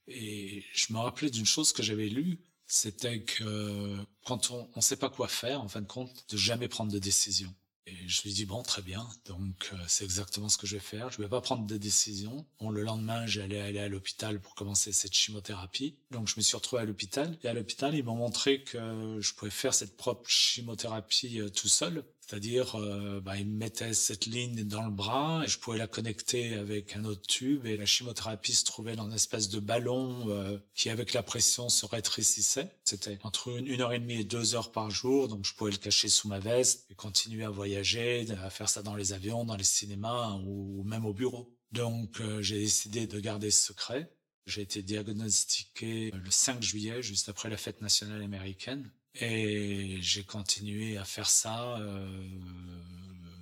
et, 0.08 0.66
je 0.74 0.94
me 0.94 0.98
rappelais 0.98 1.30
d'une 1.30 1.46
chose 1.46 1.72
que 1.72 1.84
j'avais 1.84 2.08
lue, 2.08 2.40
c'était 2.66 3.22
que 3.22 3.98
quand 4.26 4.50
on 4.52 4.70
ne 4.76 4.82
sait 4.82 4.96
pas 4.96 5.10
quoi 5.10 5.28
faire, 5.28 5.62
en 5.62 5.68
fin 5.68 5.82
de 5.82 5.88
compte, 5.88 6.26
de 6.30 6.38
jamais 6.38 6.68
prendre 6.68 6.92
de 6.92 6.98
décision. 6.98 7.54
Et 7.86 8.08
je 8.08 8.24
lui 8.24 8.34
dis 8.34 8.46
bon 8.46 8.64
très 8.64 8.82
bien, 8.82 9.08
donc 9.26 9.70
euh, 9.74 9.78
c'est 9.88 10.04
exactement 10.04 10.48
ce 10.48 10.58
que 10.58 10.66
je 10.66 10.76
vais 10.76 10.82
faire. 10.82 11.12
Je 11.12 11.22
vais 11.22 11.28
pas 11.28 11.42
prendre 11.42 11.68
de 11.68 11.78
décision. 11.78 12.46
Bon 12.60 12.70
le 12.70 12.84
lendemain 12.84 13.26
j'allais 13.26 13.60
aller 13.60 13.80
à 13.80 13.90
l'hôpital 13.90 14.40
pour 14.40 14.56
commencer 14.56 14.94
cette 14.94 15.14
chimiothérapie. 15.14 15.98
Donc 16.12 16.28
je 16.28 16.36
me 16.38 16.42
suis 16.42 16.56
retrouvé 16.56 16.84
à 16.84 16.86
l'hôpital 16.86 17.38
et 17.44 17.48
à 17.48 17.54
l'hôpital 17.54 17.96
ils 17.96 18.04
m'ont 18.04 18.16
montré 18.16 18.64
que 18.64 19.18
je 19.20 19.34
pouvais 19.34 19.52
faire 19.52 19.74
cette 19.74 19.98
propre 19.98 20.30
chimiothérapie 20.30 21.42
euh, 21.42 21.50
tout 21.50 21.68
seul. 21.68 22.06
C'est-à-dire, 22.30 22.76
euh, 22.76 23.20
bah, 23.22 23.38
il 23.38 23.48
me 23.48 23.58
mettait 23.58 23.96
cette 23.96 24.28
ligne 24.28 24.64
dans 24.64 24.86
le 24.86 24.92
bras 24.92 25.42
et 25.44 25.48
je 25.48 25.58
pouvais 25.58 25.80
la 25.80 25.88
connecter 25.88 26.54
avec 26.54 26.96
un 26.96 27.04
autre 27.04 27.26
tube 27.26 27.66
et 27.66 27.76
la 27.76 27.88
chimiothérapie 27.88 28.54
se 28.54 28.66
trouvait 28.66 28.96
dans 28.96 29.08
une 29.08 29.16
espèce 29.16 29.50
de 29.50 29.60
ballon 29.60 30.30
euh, 30.30 30.60
qui, 30.76 30.92
avec 30.92 31.14
la 31.14 31.24
pression, 31.24 31.70
se 31.70 31.88
rétrécissait. 31.88 32.70
C'était 32.84 33.18
entre 33.24 33.58
une, 33.58 33.82
heure 33.82 33.94
et 33.94 34.00
demie 34.00 34.20
et 34.20 34.24
deux 34.24 34.54
heures 34.54 34.72
par 34.72 34.92
jour, 34.92 35.28
donc 35.28 35.44
je 35.44 35.56
pouvais 35.56 35.72
le 35.72 35.78
cacher 35.78 36.08
sous 36.08 36.28
ma 36.28 36.38
veste 36.38 36.86
et 36.92 36.94
continuer 36.94 37.46
à 37.46 37.50
voyager, 37.50 38.28
à 38.44 38.52
faire 38.52 38.70
ça 38.70 38.84
dans 38.84 38.94
les 38.96 39.12
avions, 39.12 39.44
dans 39.44 39.56
les 39.56 39.64
cinémas 39.64 40.36
ou, 40.46 40.84
même 40.84 41.08
au 41.08 41.14
bureau. 41.14 41.58
Donc 41.72 42.22
euh, 42.22 42.44
j'ai 42.44 42.60
décidé 42.60 43.08
de 43.08 43.20
garder 43.20 43.50
ce 43.50 43.70
secret. 43.70 44.14
J'ai 44.46 44.62
été 44.62 44.84
diagnostiqué 44.84 46.12
le 46.12 46.30
5 46.30 46.62
juillet, 46.62 47.02
juste 47.02 47.28
après 47.28 47.50
la 47.50 47.58
fête 47.58 47.82
nationale 47.82 48.22
américaine. 48.22 48.92
Et 49.22 49.98
j'ai 50.02 50.24
continué 50.24 50.98
à 50.98 51.04
faire 51.04 51.30
ça 51.30 51.78
euh, 51.80 52.30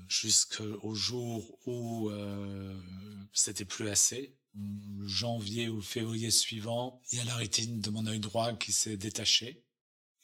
jusqu'au 0.07 0.93
jour 0.96 1.60
où 1.65 2.10
euh, 2.10 2.75
c'était 3.31 3.65
plus 3.65 3.89
assez. 3.89 4.36
janvier 5.05 5.69
ou 5.69 5.81
février 5.81 6.31
suivant, 6.31 7.01
il 7.12 7.19
y 7.19 7.22
a 7.22 7.25
la 7.25 7.36
rétine 7.36 7.79
de 7.79 7.89
mon 7.91 8.07
œil 8.07 8.19
droit 8.19 8.53
qui 8.53 8.72
s'est 8.72 8.98
détachée. 8.98 9.63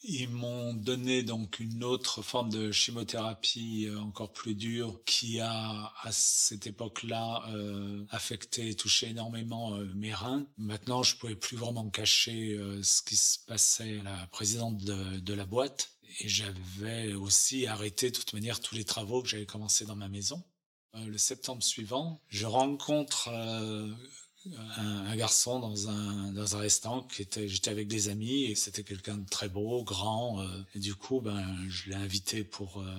Ils 0.06 0.28
m'ont 0.28 0.74
donné 0.74 1.22
donc 1.22 1.60
une 1.60 1.82
autre 1.82 2.20
forme 2.20 2.50
de 2.50 2.70
chimiothérapie 2.70 3.86
euh, 3.88 3.98
encore 4.00 4.34
plus 4.34 4.54
dure 4.54 5.00
qui 5.06 5.40
a 5.40 5.94
à 6.02 6.12
cette 6.12 6.66
époque-là 6.66 7.42
euh, 7.48 8.04
affecté 8.10 8.68
et 8.68 8.74
touché 8.74 9.08
énormément 9.08 9.74
euh, 9.74 9.90
mes 9.94 10.12
reins. 10.12 10.46
Maintenant, 10.58 11.02
je 11.02 11.16
pouvais 11.16 11.34
plus 11.34 11.56
vraiment 11.56 11.88
cacher 11.88 12.60
ce 12.82 13.00
qui 13.00 13.16
se 13.16 13.38
passait 13.46 14.00
à 14.00 14.02
la 14.02 14.26
présidente 14.26 14.76
de, 14.76 15.20
de 15.20 15.32
la 15.32 15.46
boîte 15.46 15.92
et 16.20 16.28
j'avais 16.28 17.14
aussi 17.14 17.66
arrêté 17.66 18.10
de 18.10 18.16
toute 18.16 18.34
manière 18.34 18.60
tous 18.60 18.74
les 18.74 18.84
travaux 18.84 19.22
que 19.22 19.28
j'avais 19.28 19.46
commencé 19.46 19.86
dans 19.86 19.96
ma 19.96 20.08
maison. 20.08 20.44
le 20.94 21.16
septembre 21.16 21.62
suivant, 21.62 22.20
je 22.28 22.44
rencontre 22.44 23.30
un, 24.78 25.16
garçon 25.16 25.58
dans 25.58 25.88
un 25.88 26.32
dans 26.32 26.56
un 26.56 26.58
restaurant 26.58 27.02
qui 27.02 27.22
était 27.22 27.48
j'étais 27.48 27.70
avec 27.70 27.88
des 27.88 28.08
amis 28.08 28.44
et 28.44 28.54
c'était 28.54 28.82
quelqu'un 28.82 29.16
de 29.16 29.28
très 29.28 29.48
beau 29.48 29.82
grand 29.84 30.40
euh, 30.40 30.62
et 30.74 30.78
du 30.78 30.94
coup 30.94 31.20
ben 31.20 31.56
je 31.68 31.90
l'ai 31.90 31.96
invité 31.96 32.44
pour 32.44 32.80
euh, 32.80 32.94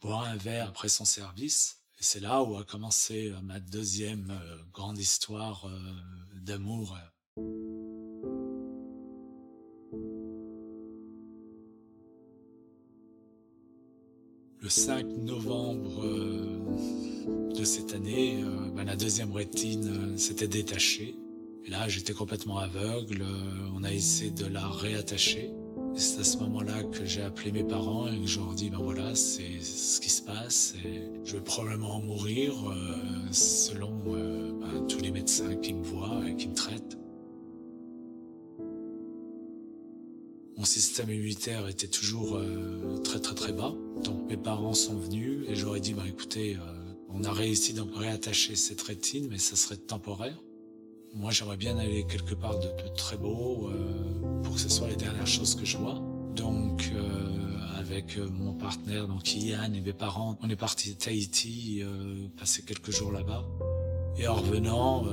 boire 0.00 0.24
un 0.24 0.36
verre 0.36 0.68
après 0.68 0.88
son 0.88 1.04
service. 1.04 1.78
Et 2.00 2.04
c'est 2.04 2.20
là 2.20 2.42
où 2.42 2.56
a 2.56 2.64
commencé 2.64 3.28
euh, 3.28 3.40
ma 3.42 3.58
deuxième 3.58 4.38
grande 4.72 4.98
histoire 4.98 5.68
d'amour. 6.42 6.96
Le 14.60 14.68
5 14.68 15.06
novembre 15.18 16.04
de 17.58 17.64
cette 17.64 17.92
année, 17.94 18.42
euh, 18.44 18.70
ben, 18.70 18.84
la 18.84 18.94
deuxième 18.94 19.32
rétine 19.32 19.88
euh, 19.88 20.16
s'était 20.16 20.46
détachée. 20.46 21.16
Là, 21.66 21.88
j'étais 21.88 22.12
complètement 22.12 22.58
aveugle. 22.58 23.22
Euh, 23.22 23.70
on 23.74 23.82
a 23.82 23.92
essayé 23.92 24.30
de 24.30 24.46
la 24.46 24.66
réattacher. 24.68 25.50
C'est 25.96 26.20
à 26.20 26.24
ce 26.24 26.38
moment-là 26.38 26.84
que 26.84 27.04
j'ai 27.04 27.22
appelé 27.22 27.50
mes 27.50 27.64
parents 27.64 28.06
et 28.06 28.20
que 28.20 28.26
je 28.26 28.38
leur 28.38 28.54
dit, 28.54 28.70
ben 28.70 28.78
voilà, 28.78 29.14
c'est 29.16 29.60
ce 29.60 30.00
qui 30.00 30.10
se 30.10 30.22
passe. 30.22 30.74
Je 31.24 31.32
vais 31.32 31.42
probablement 31.42 32.00
mourir 32.00 32.52
selon 33.32 33.90
ben, 34.04 34.86
tous 34.86 35.00
les 35.00 35.10
médecins 35.10 35.56
qui 35.56 35.74
me 35.74 35.82
voient 35.82 36.20
et 36.28 36.36
qui 36.36 36.48
me 36.48 36.54
traitent. 36.54 36.98
Mon 40.56 40.64
système 40.64 41.10
immunitaire 41.10 41.66
était 41.66 41.88
toujours 41.88 42.40
très 43.02 43.18
très 43.18 43.34
très 43.34 43.52
bas. 43.52 43.74
Donc 44.04 44.28
mes 44.28 44.36
parents 44.36 44.74
sont 44.74 44.96
venus 44.96 45.40
et 45.48 45.56
j'aurais 45.56 45.80
dit, 45.80 45.94
ben 45.94 46.04
écoutez, 46.06 46.56
on 47.08 47.24
a 47.24 47.32
réussi 47.32 47.72
donc 47.72 47.88
à 47.96 48.00
réattacher 48.00 48.54
cette 48.54 48.82
rétine, 48.82 49.28
mais 49.30 49.38
ça 49.38 49.56
serait 49.56 49.76
temporaire. 49.76 50.38
Moi, 51.14 51.30
j'aimerais 51.30 51.56
bien 51.56 51.78
aller 51.78 52.04
quelque 52.06 52.34
part 52.34 52.58
de, 52.58 52.68
très 52.96 53.16
beau 53.16 53.70
euh, 53.70 54.42
pour 54.42 54.54
que 54.54 54.60
ce 54.60 54.68
soit 54.68 54.88
les 54.88 54.96
dernières 54.96 55.26
choses 55.26 55.54
que 55.54 55.64
je 55.64 55.78
vois. 55.78 56.00
Donc, 56.36 56.92
euh, 56.94 57.78
avec 57.78 58.18
euh, 58.18 58.28
mon 58.28 58.52
partenaire, 58.52 59.08
donc 59.08 59.34
Yann 59.34 59.74
et 59.74 59.80
mes 59.80 59.92
parents, 59.94 60.38
on 60.42 60.50
est 60.50 60.56
parti 60.56 60.90
à 60.90 60.94
Tahiti, 60.94 61.82
passer 62.38 62.62
quelques 62.62 62.90
jours 62.90 63.12
là-bas. 63.12 63.44
Et 64.18 64.26
en 64.28 64.34
revenant, 64.34 65.06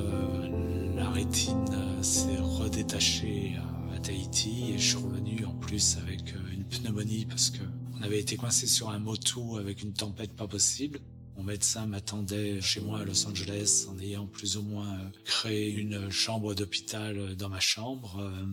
la 0.95 1.09
rétine 1.11 1.65
s'est 2.01 2.37
redétachée 2.37 3.53
à, 3.93 3.99
Tahiti 3.99 4.73
et 4.73 4.77
je 4.77 4.89
suis 4.89 4.97
revenu 4.97 5.45
en 5.45 5.53
plus 5.53 5.97
avec 5.97 6.35
une 6.53 6.63
pneumonie 6.65 7.25
parce 7.25 7.49
que 7.49 7.63
on 7.97 8.03
avait 8.03 8.19
été 8.19 8.35
coincé 8.35 8.67
sur 8.67 8.89
un 8.89 8.99
motu 8.99 9.39
avec 9.57 9.81
une 9.81 9.93
tempête 9.93 10.33
pas 10.33 10.47
possible. 10.47 10.99
Mon 11.38 11.44
médecin 11.44 11.86
m'attendait 11.86 12.62
chez 12.62 12.80
moi 12.80 13.00
à 13.00 13.04
Los 13.04 13.27
Angeles 13.27 13.88
en 13.89 14.00
ayant 14.00 14.25
plus 14.25 14.56
ou 14.56 14.62
moins 14.62 14.88
euh, 14.88 15.10
créé 15.25 15.70
une 15.70 16.10
chambre 16.10 16.54
d'hôpital 16.54 17.18
euh, 17.18 17.36
dans 17.36 17.50
ma 17.50 17.60
chambre. 17.60 18.20
Euh, 18.22 18.46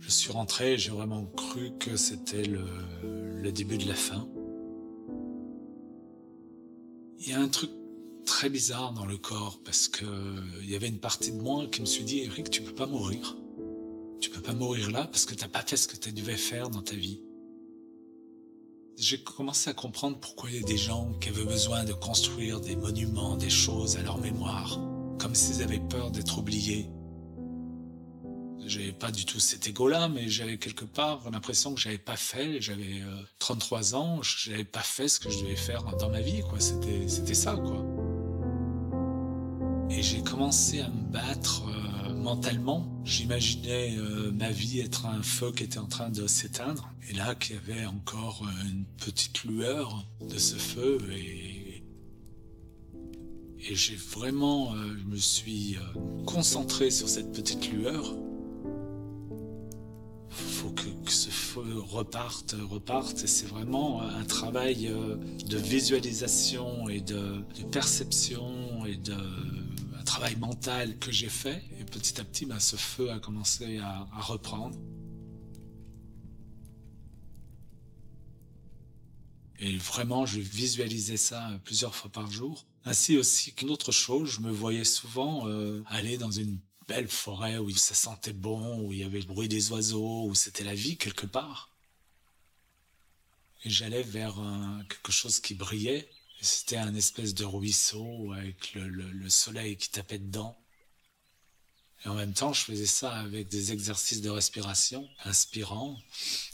je 0.00 0.10
suis 0.10 0.32
rentré, 0.32 0.78
j'ai 0.78 0.90
vraiment 0.90 1.26
cru 1.26 1.72
que 1.78 1.96
c'était 1.96 2.44
le, 2.44 2.64
le 3.42 3.52
début 3.52 3.76
de 3.76 3.86
la 3.86 3.94
fin. 3.94 4.26
Il 7.18 7.28
y 7.28 7.32
a 7.32 7.40
un 7.40 7.48
truc 7.48 7.70
très 8.24 8.48
bizarre 8.48 8.94
dans 8.94 9.06
le 9.06 9.18
corps 9.18 9.60
parce 9.64 9.88
que 9.88 10.04
il 10.62 10.70
y 10.70 10.76
avait 10.76 10.88
une 10.88 10.98
partie 10.98 11.32
de 11.32 11.40
moi 11.40 11.66
qui 11.66 11.80
me 11.82 11.86
suis 11.86 12.04
dit 12.04 12.20
Eric, 12.20 12.50
tu 12.50 12.62
peux 12.62 12.74
pas 12.74 12.86
mourir. 12.86 13.36
Tu 14.20 14.30
peux 14.30 14.40
pas 14.40 14.54
mourir 14.54 14.90
là 14.90 15.04
parce 15.04 15.26
que 15.26 15.34
t'as 15.34 15.48
pas 15.48 15.62
fait 15.62 15.76
ce 15.76 15.88
que 15.88 15.96
tu 15.96 16.12
devais 16.12 16.36
faire 16.36 16.70
dans 16.70 16.82
ta 16.82 16.96
vie. 16.96 17.20
J'ai 18.96 19.18
commencé 19.18 19.70
à 19.70 19.74
comprendre 19.74 20.18
pourquoi 20.20 20.50
il 20.50 20.60
y 20.60 20.62
a 20.62 20.66
des 20.66 20.76
gens 20.76 21.12
qui 21.20 21.28
avaient 21.28 21.44
besoin 21.44 21.82
de 21.82 21.92
construire 21.92 22.60
des 22.60 22.76
monuments, 22.76 23.36
des 23.36 23.50
choses 23.50 23.96
à 23.96 24.02
leur 24.02 24.18
mémoire, 24.18 24.78
comme 25.18 25.34
s'ils 25.34 25.62
avaient 25.62 25.80
peur 25.80 26.12
d'être 26.12 26.38
oubliés. 26.38 26.88
J'avais 28.66 28.92
pas 28.92 29.10
du 29.10 29.24
tout 29.26 29.40
cet 29.40 29.66
égo-là, 29.66 30.08
mais 30.08 30.28
j'avais 30.28 30.58
quelque 30.58 30.84
part 30.84 31.28
l'impression 31.30 31.74
que 31.74 31.80
j'avais 31.80 31.98
pas 31.98 32.16
fait, 32.16 32.60
j'avais 32.60 33.02
33 33.40 33.94
euh, 33.94 33.98
ans, 33.98 34.20
j'avais 34.22 34.64
pas 34.64 34.80
fait 34.80 35.08
ce 35.08 35.18
que 35.18 35.28
je 35.28 35.40
devais 35.40 35.56
faire 35.56 35.84
dans 35.96 36.08
ma 36.08 36.20
vie, 36.20 36.40
quoi. 36.42 36.60
C'était, 36.60 37.08
c'était 37.08 37.34
ça, 37.34 37.56
quoi. 37.56 37.84
Et 39.90 40.02
j'ai 40.02 40.22
commencé 40.22 40.80
à 40.80 40.88
me 40.88 41.12
battre 41.12 41.64
euh, 41.68 41.83
mentalement, 42.24 42.86
j'imaginais 43.04 43.96
euh, 43.98 44.32
ma 44.32 44.50
vie 44.50 44.80
être 44.80 45.04
un 45.04 45.22
feu 45.22 45.52
qui 45.52 45.62
était 45.62 45.78
en 45.78 45.86
train 45.86 46.08
de 46.08 46.26
s'éteindre, 46.26 46.90
et 47.10 47.12
là 47.12 47.34
qu'il 47.34 47.54
y 47.54 47.58
avait 47.58 47.84
encore 47.84 48.42
euh, 48.44 48.68
une 48.68 48.86
petite 48.96 49.44
lueur 49.44 50.06
de 50.26 50.38
ce 50.38 50.56
feu, 50.56 50.98
et, 51.12 51.84
et 53.60 53.74
j'ai 53.74 53.96
vraiment, 53.96 54.74
euh, 54.74 54.96
je 54.98 55.04
me 55.04 55.16
suis 55.16 55.76
concentré 56.24 56.90
sur 56.90 57.10
cette 57.10 57.30
petite 57.32 57.70
lueur. 57.70 58.16
Faut 60.30 60.70
que, 60.70 60.88
ce 61.06 61.28
feu 61.28 61.78
reparte, 61.78 62.56
reparte, 62.70 63.22
et 63.22 63.26
c'est 63.26 63.46
vraiment 63.46 64.00
un 64.00 64.24
travail 64.24 64.90
de 65.46 65.56
visualisation 65.58 66.88
et 66.88 67.02
de 67.02 67.44
perception 67.70 68.86
et 68.86 68.96
de 68.96 69.14
travail 70.04 70.36
mental 70.36 70.96
que 70.98 71.12
j'ai 71.12 71.28
fait. 71.28 71.62
Et 71.84 71.86
petit 71.86 72.18
à 72.18 72.24
petit, 72.24 72.46
ben, 72.46 72.58
ce 72.58 72.76
feu 72.76 73.10
a 73.10 73.18
commencé 73.18 73.76
à, 73.78 74.08
reprendre. 74.14 74.78
Et 79.58 79.76
vraiment, 79.76 80.24
je 80.24 80.40
visualisais 80.40 81.18
ça 81.18 81.60
plusieurs 81.64 81.94
fois 81.94 82.10
par 82.10 82.30
jour. 82.30 82.64
Ainsi 82.86 83.18
aussi 83.18 83.52
qu'une 83.52 83.68
autre 83.68 83.92
chose, 83.92 84.30
je 84.30 84.40
me 84.40 84.50
voyais 84.50 84.84
souvent 84.84 85.46
euh, 85.46 85.82
aller 85.88 86.16
dans 86.16 86.30
une 86.30 86.58
belle 86.88 87.08
forêt 87.08 87.58
où 87.58 87.70
ça 87.70 87.94
sentait 87.94 88.32
bon, 88.32 88.80
où 88.80 88.92
il 88.94 89.00
y 89.00 89.04
avait 89.04 89.20
le 89.20 89.26
bruit 89.26 89.48
des 89.48 89.70
oiseaux, 89.70 90.24
où 90.24 90.34
c'était 90.34 90.64
la 90.64 90.74
vie 90.74 90.96
quelque 90.96 91.26
part. 91.26 91.68
Et 93.64 93.70
j'allais 93.70 94.02
vers 94.02 94.36
quelque 94.88 95.12
chose 95.12 95.38
qui 95.40 95.54
brillait, 95.54 96.08
c'était 96.40 96.76
un 96.76 96.94
espèce 96.94 97.34
de 97.34 97.44
ruisseau 97.44 98.32
avec 98.32 98.74
le, 98.74 99.28
soleil 99.28 99.76
qui 99.76 99.90
tapait 99.90 100.18
dedans. 100.18 100.56
Et 102.04 102.08
en 102.08 102.14
même 102.14 102.34
temps, 102.34 102.52
je 102.52 102.62
faisais 102.62 102.86
ça 102.86 103.14
avec 103.14 103.48
des 103.48 103.72
exercices 103.72 104.20
de 104.20 104.30
respiration, 104.30 105.08
inspirant 105.24 105.98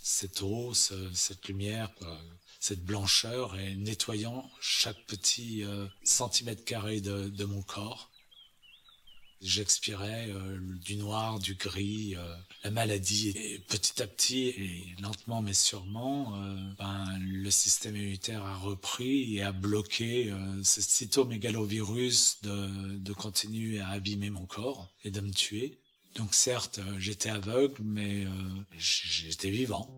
cette 0.02 0.42
eau, 0.42 0.72
cette 0.74 1.48
lumière, 1.48 1.90
cette 2.60 2.84
blancheur, 2.84 3.58
et 3.58 3.74
nettoyant 3.74 4.48
chaque 4.60 5.04
petit 5.06 5.64
euh, 5.64 5.86
centimètre 6.04 6.64
carré 6.64 7.00
de 7.00 7.44
mon 7.44 7.62
corps. 7.62 8.09
J'expirais 9.40 10.26
euh, 10.28 10.58
du 10.84 10.96
noir, 10.96 11.38
du 11.38 11.54
gris, 11.54 12.14
euh, 12.14 12.36
la 12.62 12.70
maladie. 12.70 13.30
Et 13.30 13.58
petit 13.58 14.02
à 14.02 14.06
petit, 14.06 14.48
et 14.48 14.94
lentement 15.00 15.40
mais 15.40 15.54
sûrement, 15.54 16.36
euh, 16.36 16.56
ben, 16.78 17.06
le 17.20 17.50
système 17.50 17.96
immunitaire 17.96 18.44
a 18.44 18.56
repris 18.56 19.36
et 19.36 19.42
a 19.42 19.52
bloqué 19.52 20.32
ce 20.62 20.82
cytomégalovirus 20.82 22.42
de, 22.42 22.98
de 22.98 23.12
continuer 23.14 23.80
à 23.80 23.88
abîmer 23.88 24.28
mon 24.28 24.44
corps 24.44 24.90
et 25.04 25.10
de 25.10 25.20
me 25.20 25.32
tuer. 25.32 25.78
Donc 26.16 26.34
certes, 26.34 26.80
j'étais 26.98 27.30
aveugle, 27.30 27.80
mais 27.82 28.26
j'étais 28.76 29.50
vivant. 29.50 29.88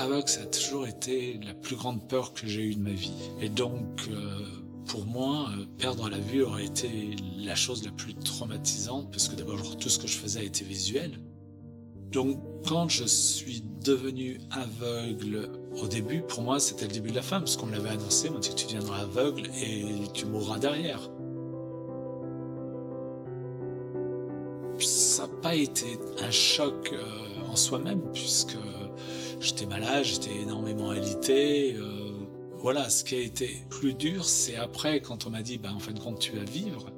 Aveugle, 0.00 0.28
ça 0.28 0.42
a 0.42 0.46
toujours 0.46 0.86
été 0.86 1.40
la 1.44 1.54
plus 1.54 1.76
grande 1.76 2.06
peur 2.08 2.32
que 2.34 2.46
j'ai 2.46 2.62
eue 2.62 2.74
de 2.74 2.80
ma 2.80 2.90
vie. 2.90 3.12
Et 3.40 3.48
donc, 3.48 4.08
euh, 4.10 4.40
pour 4.86 5.06
moi, 5.06 5.48
euh, 5.56 5.64
perdre 5.78 6.08
la 6.08 6.18
vue 6.18 6.42
aurait 6.42 6.66
été 6.66 7.16
la 7.38 7.54
chose 7.54 7.84
la 7.84 7.92
plus 7.92 8.14
traumatisante, 8.14 9.10
parce 9.10 9.28
que 9.28 9.36
d'abord, 9.36 9.76
tout 9.78 9.88
ce 9.88 9.98
que 9.98 10.06
je 10.06 10.16
faisais 10.16 10.44
été 10.44 10.64
visuel. 10.64 11.20
Donc, 12.12 12.40
quand 12.66 12.88
je 12.88 13.04
suis 13.04 13.62
devenu 13.84 14.38
aveugle 14.50 15.50
au 15.80 15.88
début, 15.88 16.22
pour 16.22 16.42
moi, 16.42 16.60
c'était 16.60 16.86
le 16.86 16.92
début 16.92 17.10
de 17.10 17.16
la 17.16 17.22
fin, 17.22 17.40
parce 17.40 17.56
qu'on 17.56 17.66
me 17.66 17.72
l'avait 17.72 17.90
annoncé, 17.90 18.28
on 18.28 18.34
m'a 18.34 18.40
dit 18.40 18.54
tu 18.54 18.66
deviendras 18.66 19.00
aveugle 19.00 19.50
et 19.60 19.84
tu 20.12 20.26
mourras 20.26 20.58
derrière. 20.58 21.10
Ça 24.78 25.22
n'a 25.22 25.28
pas 25.40 25.54
été 25.54 25.98
un 26.20 26.30
choc 26.30 26.92
euh, 26.92 27.50
en 27.50 27.56
soi-même, 27.56 28.02
puisque 28.12 28.56
j'étais 29.46 29.66
malade, 29.66 30.04
j'étais 30.04 30.34
énormément 30.34 30.90
alité. 30.90 31.74
Euh, 31.74 32.10
voilà, 32.56 32.90
ce 32.90 33.04
qui 33.04 33.14
a 33.14 33.20
été 33.20 33.62
plus 33.70 33.94
dur, 33.94 34.24
c'est 34.24 34.56
après 34.56 35.00
quand 35.00 35.26
on 35.26 35.30
m'a 35.30 35.42
dit, 35.42 35.58
ben, 35.58 35.72
en 35.72 35.78
fin 35.78 35.92
de 35.92 36.00
compte, 36.00 36.18
tu 36.18 36.32
vas 36.32 36.44
vivre. 36.44 36.92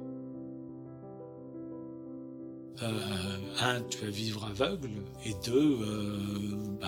Euh, 2.81 3.37
un, 3.59 3.81
tu 3.81 3.99
vas 3.99 4.09
vivre 4.09 4.45
aveugle, 4.45 4.89
et 5.25 5.33
deux, 5.45 5.77
ben, 6.79 6.87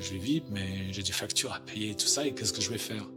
je 0.00 0.12
vais 0.12 0.18
vivre, 0.18 0.46
mais 0.50 0.92
j'ai 0.92 1.02
des 1.02 1.12
factures 1.12 1.52
à 1.52 1.58
payer, 1.58 1.94
tout 1.94 2.06
ça, 2.06 2.26
et 2.26 2.32
qu'est-ce 2.32 2.52
que 2.52 2.62
je 2.62 2.70
vais 2.70 2.78
faire? 2.78 3.08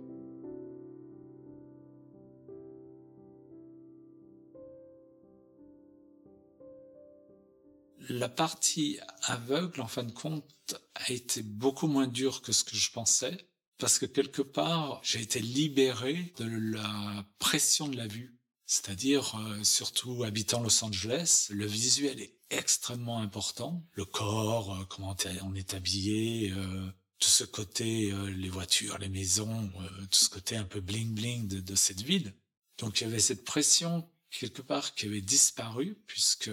La 8.18 8.30
partie 8.30 8.98
aveugle, 9.24 9.82
en 9.82 9.88
fin 9.88 10.04
de 10.04 10.12
compte, 10.14 10.76
a 10.96 11.12
été 11.12 11.44
beaucoup 11.44 11.88
moins 11.88 12.08
dure 12.08 12.42
que 12.42 12.54
ce 12.54 12.64
que 12.64 12.78
je 12.78 12.90
pensais, 12.92 13.50
parce 13.78 14.00
que 14.00 14.06
quelque 14.06 14.42
part, 14.42 15.02
j'ai 15.04 15.22
été 15.22 15.42
libéré 15.42 16.34
de 16.38 16.46
la 16.46 17.26
pression 17.40 17.90
de 17.90 17.98
la 17.98 18.08
vue. 18.08 18.40
C'est-à-dire, 18.66 19.36
euh, 19.36 19.62
surtout 19.66 20.24
habitant 20.24 20.62
Los 20.62 20.82
Angeles, 20.82 21.48
le 21.50 21.66
visuel 21.66 22.22
est 22.22 22.38
extrêmement 22.52 23.20
important. 23.20 23.86
Le 23.92 24.06
corps, 24.06 24.74
euh, 24.74 24.86
comment 24.86 25.14
on 25.44 25.54
est 25.54 25.74
habillé, 25.74 26.54
euh, 26.54 26.90
tout 27.20 27.30
ce 27.30 27.44
côté, 27.44 28.14
les 28.30 28.50
voitures, 28.50 28.98
les 28.98 29.10
maisons, 29.10 29.70
tout 30.10 30.20
ce 30.20 30.30
côté 30.30 30.56
un 30.56 30.64
peu 30.64 30.80
bling-bling 30.80 31.48
de, 31.48 31.60
de 31.60 31.76
cette 31.76 32.02
ville. 32.02 32.34
Donc 32.78 33.02
il 33.02 33.06
y 33.06 33.08
avait 33.08 33.20
cette 33.20 33.44
pression 33.44 34.10
quelque 34.40 34.62
part 34.62 34.94
qui 34.94 35.06
avait 35.06 35.22
disparu 35.22 35.98
puisque 36.08 36.52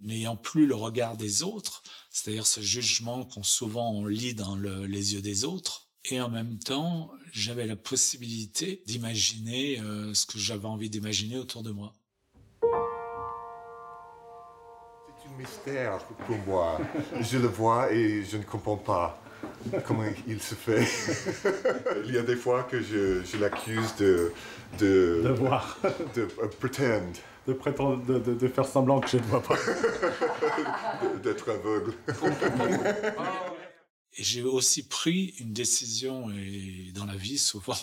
n'ayant 0.00 0.36
plus 0.36 0.66
le 0.66 0.74
regard 0.74 1.16
des 1.16 1.42
autres, 1.42 1.82
c'est-à-dire 2.10 2.46
ce 2.46 2.60
jugement 2.60 3.24
qu'on 3.24 3.42
souvent 3.42 3.92
on 3.92 4.06
lit 4.06 4.34
dans 4.34 4.56
les 4.56 5.14
yeux 5.14 5.22
des 5.22 5.44
autres, 5.44 5.88
et 6.06 6.20
en 6.20 6.28
même 6.28 6.58
temps 6.58 7.10
j'avais 7.32 7.66
la 7.66 7.76
possibilité 7.76 8.82
d'imaginer 8.86 9.80
euh, 9.80 10.14
ce 10.14 10.26
que 10.26 10.38
j'avais 10.38 10.66
envie 10.66 10.90
d'imaginer 10.90 11.38
autour 11.38 11.62
de 11.62 11.70
moi. 11.70 11.94
C'est 15.06 15.28
un 15.28 15.36
mystère 15.38 15.98
pour 16.26 16.36
moi. 16.46 16.80
Je 17.20 17.38
le 17.38 17.48
vois 17.48 17.92
et 17.92 18.24
je 18.24 18.36
ne 18.36 18.42
comprends 18.42 18.76
pas 18.76 19.23
comment 19.86 20.04
il 20.26 20.40
se 20.40 20.54
fait? 20.54 20.86
il 22.06 22.14
y 22.14 22.18
a 22.18 22.22
des 22.22 22.36
fois 22.36 22.64
que 22.64 22.80
je, 22.80 23.36
l'accuse 23.38 23.94
de, 23.96 24.32
de... 24.78 25.22
De 25.24 25.30
voir. 25.30 25.78
De 26.14 26.22
uh, 26.22 26.48
pretend. 26.58 27.12
De, 27.46 27.52
prétendre, 27.52 28.02
de, 28.20 28.48
faire 28.48 28.66
semblant 28.66 29.00
que 29.00 29.08
je 29.08 29.18
ne 29.18 29.22
vois 29.22 29.42
pas. 29.42 29.56
D'être 31.22 31.50
aveugle. 31.50 31.92
Et 34.16 34.22
j'ai 34.22 34.42
aussi 34.42 34.86
pris 34.86 35.34
une 35.40 35.52
décision, 35.52 36.30
et 36.30 36.92
dans 36.94 37.04
la 37.04 37.16
vie, 37.16 37.36
souvent, 37.36 37.76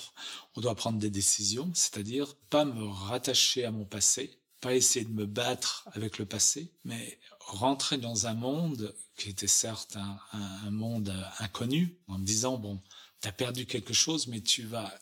on 0.55 0.61
doit 0.61 0.75
prendre 0.75 0.97
des 0.97 1.09
décisions, 1.09 1.69
c'est-à-dire 1.73 2.35
pas 2.49 2.63
me 2.63 2.85
rattacher 2.85 3.65
à 3.65 3.71
mon 3.71 3.85
passé, 3.85 4.39
pas 4.61 4.73
essayer 4.73 5.05
de 5.05 5.11
me 5.11 5.25
battre 5.25 5.87
avec 5.93 6.19
le 6.19 6.25
passé, 6.25 6.71
mais 6.85 7.19
rentrer 7.53 7.97
dans 7.97 8.27
un 8.27 8.33
monde 8.33 8.95
qui 9.17 9.29
était 9.29 9.47
certes 9.47 9.97
un, 10.31 10.71
monde 10.71 11.13
inconnu, 11.39 11.97
en 12.07 12.17
me 12.17 12.25
disant, 12.25 12.57
bon, 12.57 12.81
tu 13.21 13.27
as 13.27 13.31
perdu 13.31 13.65
quelque 13.65 13.93
chose, 13.93 14.27
mais 14.27 14.41
tu 14.41 14.63
vas 14.63 14.93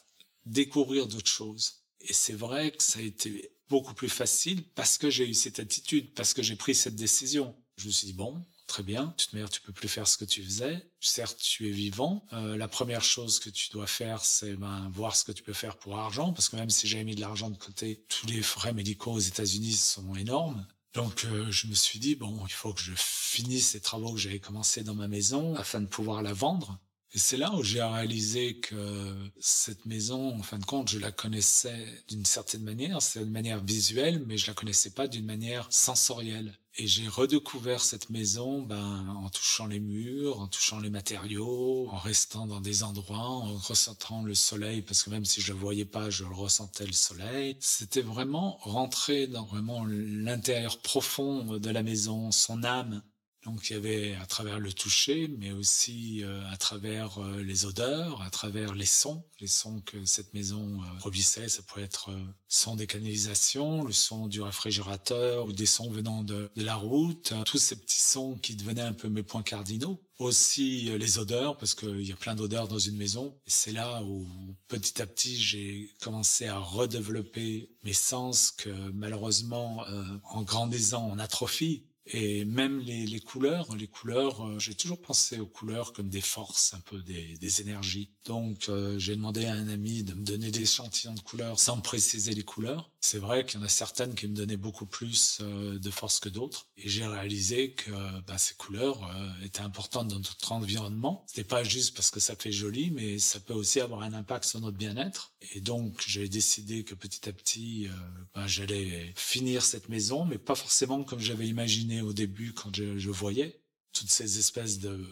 découvrir 0.45 1.07
d'autres 1.07 1.29
choses. 1.29 1.83
Et 2.01 2.13
c'est 2.13 2.33
vrai 2.33 2.71
que 2.71 2.83
ça 2.83 2.99
a 2.99 3.01
été 3.01 3.51
beaucoup 3.69 3.93
plus 3.93 4.09
facile 4.09 4.63
parce 4.75 4.97
que 4.97 5.09
j'ai 5.09 5.29
eu 5.29 5.33
cette 5.33 5.59
attitude, 5.59 6.13
parce 6.13 6.33
que 6.33 6.41
j'ai 6.41 6.55
pris 6.55 6.75
cette 6.75 6.95
décision. 6.95 7.55
Je 7.77 7.87
me 7.87 7.91
suis 7.91 8.07
dit, 8.07 8.13
bon, 8.13 8.43
très 8.67 8.83
bien, 8.83 9.05
de 9.05 9.39
toute 9.41 9.51
tu 9.51 9.61
peux 9.61 9.73
plus 9.73 9.87
faire 9.87 10.07
ce 10.07 10.17
que 10.17 10.25
tu 10.25 10.43
faisais. 10.43 10.89
Certes, 11.01 11.39
tu 11.39 11.67
es 11.67 11.71
vivant. 11.71 12.25
Euh, 12.33 12.57
la 12.57 12.67
première 12.67 13.03
chose 13.03 13.39
que 13.39 13.49
tu 13.49 13.69
dois 13.69 13.87
faire, 13.87 14.23
c'est 14.23 14.55
ben, 14.55 14.89
voir 14.93 15.15
ce 15.15 15.23
que 15.23 15.31
tu 15.31 15.43
peux 15.43 15.53
faire 15.53 15.77
pour 15.77 15.97
argent, 15.97 16.33
parce 16.33 16.49
que 16.49 16.55
même 16.55 16.69
si 16.69 16.87
j'avais 16.87 17.03
mis 17.03 17.15
de 17.15 17.21
l'argent 17.21 17.49
de 17.49 17.57
côté, 17.57 18.05
tous 18.09 18.27
les 18.27 18.41
frais 18.41 18.73
médicaux 18.73 19.13
aux 19.13 19.19
États-Unis 19.19 19.73
sont 19.73 20.15
énormes. 20.15 20.65
Donc 20.93 21.25
euh, 21.25 21.51
je 21.51 21.67
me 21.67 21.75
suis 21.75 21.99
dit, 21.99 22.15
bon, 22.15 22.45
il 22.45 22.51
faut 22.51 22.73
que 22.73 22.81
je 22.81 22.93
finisse 22.95 23.69
ces 23.69 23.79
travaux 23.79 24.13
que 24.13 24.19
j'avais 24.19 24.39
commencé 24.39 24.83
dans 24.83 24.95
ma 24.95 25.07
maison 25.07 25.55
afin 25.55 25.81
de 25.81 25.87
pouvoir 25.87 26.21
la 26.21 26.33
vendre. 26.33 26.79
Et 27.11 27.17
c'est 27.17 27.37
là 27.37 27.53
où 27.55 27.63
j'ai 27.63 27.81
réalisé 27.81 28.59
que 28.59 29.15
cette 29.39 29.85
maison, 29.87 30.35
en 30.35 30.43
fin 30.43 30.59
de 30.59 30.65
compte, 30.65 30.89
je 30.89 30.99
la 30.99 31.11
connaissais 31.11 32.03
d'une 32.07 32.25
certaine 32.25 32.61
manière, 32.61 33.01
c'est 33.01 33.21
une 33.21 33.31
manière 33.31 33.63
visuelle, 33.63 34.23
mais 34.27 34.37
je 34.37 34.45
la 34.45 34.53
connaissais 34.53 34.91
pas 34.91 35.07
d'une 35.07 35.25
manière 35.25 35.67
sensorielle. 35.71 36.59
Et 36.81 36.87
j'ai 36.87 37.09
redécouvert 37.09 37.81
cette 37.81 38.09
maison 38.09 38.61
ben, 38.61 39.05
en 39.09 39.27
touchant 39.27 39.67
les 39.67 39.81
murs, 39.81 40.39
en 40.39 40.47
touchant 40.47 40.79
les 40.79 40.89
matériaux, 40.89 41.89
en 41.91 41.97
restant 41.97 42.47
dans 42.47 42.61
des 42.61 42.83
endroits, 42.83 43.17
en 43.17 43.57
ressentant 43.57 44.23
le 44.23 44.33
soleil, 44.33 44.81
parce 44.81 45.03
que 45.03 45.09
même 45.09 45.25
si 45.25 45.41
je 45.41 45.51
le 45.51 45.59
voyais 45.59 45.83
pas, 45.83 46.09
je 46.09 46.23
ressentais 46.23 46.85
le 46.85 46.93
soleil. 46.93 47.57
C'était 47.59 48.01
vraiment 48.01 48.59
rentrer 48.61 49.27
dans 49.27 49.43
vraiment 49.43 49.83
l'intérieur 49.85 50.79
profond 50.79 51.57
de 51.57 51.69
la 51.69 51.83
maison, 51.83 52.31
son 52.31 52.63
âme. 52.63 53.01
Donc 53.45 53.69
il 53.69 53.73
y 53.73 53.75
avait 53.77 54.15
à 54.15 54.25
travers 54.25 54.59
le 54.59 54.73
toucher, 54.73 55.29
mais 55.37 55.51
aussi 55.51 56.23
euh, 56.23 56.41
à 56.51 56.57
travers 56.57 57.19
euh, 57.19 57.41
les 57.41 57.65
odeurs, 57.65 58.21
à 58.21 58.29
travers 58.29 58.75
les 58.75 58.85
sons, 58.85 59.23
les 59.39 59.47
sons 59.47 59.81
que 59.85 60.03
cette 60.03 60.33
maison 60.33 60.81
euh, 60.81 60.97
produisait. 60.97 61.47
Ça 61.47 61.61
pouvait 61.61 61.85
être 61.85 62.11
le 62.11 62.17
son 62.49 62.75
des 62.75 62.85
canalisations, 62.85 63.83
le 63.85 63.93
son 63.93 64.27
du 64.27 64.41
réfrigérateur 64.41 65.45
ou 65.45 65.53
des 65.53 65.65
sons 65.65 65.89
venant 65.89 66.21
de, 66.21 66.51
la 66.57 66.75
route, 66.75 67.33
tous 67.45 67.57
ces 67.57 67.77
petits 67.77 68.01
sons 68.01 68.35
qui 68.35 68.55
devenaient 68.55 68.81
un 68.81 68.93
peu 68.93 69.07
mes 69.07 69.23
points 69.23 69.43
cardinaux. 69.43 70.01
Aussi 70.17 70.91
les 70.97 71.17
odeurs, 71.17 71.55
parce 71.55 71.73
qu'il 71.73 72.05
y 72.05 72.11
a 72.11 72.15
plein 72.17 72.35
d'odeurs 72.35 72.67
dans 72.67 72.77
une 72.77 72.97
maison. 72.97 73.39
C'est 73.45 73.71
là 73.71 74.03
où 74.03 74.27
petit 74.67 75.01
à 75.01 75.05
petit 75.05 75.37
j'ai 75.37 75.93
commencé 76.01 76.45
à 76.47 76.59
redévelopper 76.59 77.69
mes 77.85 77.93
sens 77.93 78.51
que 78.51 78.69
malheureusement 78.91 79.85
en 80.25 80.41
grandissant 80.41 81.09
on 81.09 81.19
atrophie 81.19 81.88
et 82.11 82.43
même 82.45 82.79
les, 82.79 83.05
les 83.05 83.19
couleurs, 83.19 83.75
les 83.75 83.87
couleurs, 83.87 84.45
euh, 84.45 84.59
j'ai 84.59 84.73
toujours 84.73 84.99
pensé 84.99 85.39
aux 85.39 85.45
couleurs 85.45 85.93
comme 85.93 86.09
des 86.09 86.21
forces, 86.21 86.73
un 86.73 86.79
peu 86.79 87.01
des, 87.03 87.37
des 87.37 87.61
énergies. 87.61 88.11
Donc 88.25 88.67
euh, 88.69 88.97
j'ai 88.97 89.15
demandé 89.15 89.45
à 89.45 89.53
un 89.53 89.67
ami 89.67 90.03
de 90.03 90.13
me 90.15 90.23
donner 90.23 90.49
des 90.49 90.63
échantillons 90.63 91.13
de 91.13 91.19
couleurs 91.19 91.59
sans 91.59 91.79
préciser 91.81 92.33
les 92.33 92.43
couleurs. 92.43 92.91
C'est 92.99 93.19
vrai 93.19 93.45
qu'il 93.45 93.59
y 93.59 93.63
en 93.63 93.65
a 93.65 93.69
certaines 93.69 94.15
qui 94.15 94.27
me 94.27 94.35
donnaient 94.35 94.57
beaucoup 94.57 94.87
plus 94.87 95.37
euh, 95.41 95.77
de 95.77 95.91
force 95.91 96.19
que 96.19 96.29
d'autres. 96.29 96.67
Et 96.77 96.89
j'ai 96.89 97.05
réalisé 97.05 97.73
que 97.73 97.91
bah, 98.21 98.37
ces 98.37 98.55
couleurs 98.55 98.99
étaient 99.43 99.61
importantes 99.61 100.07
dans 100.07 100.15
notre 100.15 100.51
environnement. 100.51 101.23
C'était 101.27 101.43
pas 101.43 101.63
juste 101.63 101.95
parce 101.95 102.09
que 102.09 102.19
ça 102.19 102.35
fait 102.35 102.51
joli, 102.51 102.91
mais 102.91 103.19
ça 103.19 103.39
peut 103.39 103.53
aussi 103.53 103.79
avoir 103.79 104.01
un 104.01 104.13
impact 104.13 104.45
sur 104.45 104.61
notre 104.61 104.77
bien-être. 104.77 105.33
Et 105.53 105.61
donc 105.61 106.03
j'ai 106.05 106.27
décidé 106.27 106.83
que 106.83 106.95
petit 106.95 107.29
à 107.29 107.33
petit, 107.33 107.87
bah, 108.35 108.45
j'allais 108.45 109.13
finir 109.15 109.63
cette 109.63 109.87
maison, 109.89 110.25
mais 110.25 110.37
pas 110.37 110.55
forcément 110.55 111.03
comme 111.03 111.19
j'avais 111.19 111.47
imaginé 111.47 112.01
au 112.01 112.13
début 112.13 112.53
quand 112.53 112.75
je, 112.75 113.09
voyais 113.09 113.61
toutes 113.93 114.11
ces 114.11 114.37
espèces 114.37 114.79
de 114.79 115.05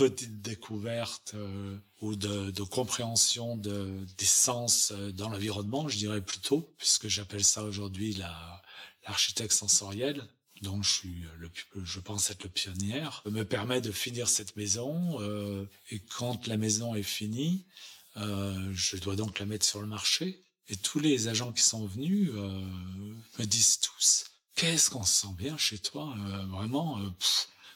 petites 0.00 0.40
découvertes 0.40 1.32
euh, 1.34 1.76
ou 2.00 2.16
de, 2.16 2.62
compréhension 2.62 3.56
de, 3.58 4.06
des 4.16 4.24
sens 4.24 4.92
euh, 4.92 5.12
dans 5.12 5.28
l'environnement, 5.28 5.88
je 5.88 5.98
dirais 5.98 6.22
plutôt, 6.22 6.72
puisque 6.78 7.08
j'appelle 7.08 7.44
ça 7.44 7.64
aujourd'hui 7.64 8.14
la, 8.14 8.62
l'architecte 9.06 9.52
sensoriel, 9.52 10.26
dont 10.62 10.82
je 10.82 10.90
suis 10.90 11.24
le, 11.38 11.50
je 11.84 12.00
pense 12.00 12.30
être 12.30 12.44
le 12.44 12.48
pionnier, 12.48 13.06
me 13.26 13.44
permet 13.44 13.82
de 13.82 13.92
finir 13.92 14.28
cette 14.28 14.56
maison. 14.56 15.20
Euh, 15.20 15.66
et 15.90 15.98
quand 16.00 16.46
la 16.46 16.56
maison 16.56 16.94
est 16.94 17.02
finie, 17.02 17.66
je 18.16 18.96
dois 18.96 19.16
donc 19.16 19.38
la 19.38 19.46
mettre 19.46 19.66
sur 19.66 19.80
le 19.80 19.86
marché. 19.86 20.44
Et 20.68 20.76
tous 20.76 21.00
les 21.00 21.28
agents 21.28 21.52
qui 21.52 21.62
sont 21.62 21.86
venus 21.86 22.30
me 22.30 23.44
disent 23.44 23.80
tous 23.80 24.30
qu'est-ce 24.60 24.90
qu'on 24.90 25.04
se 25.04 25.22
sent 25.22 25.34
bien 25.38 25.56
chez 25.56 25.78
toi, 25.78 26.14
euh, 26.18 26.44
vraiment. 26.46 26.98
Euh, 26.98 27.08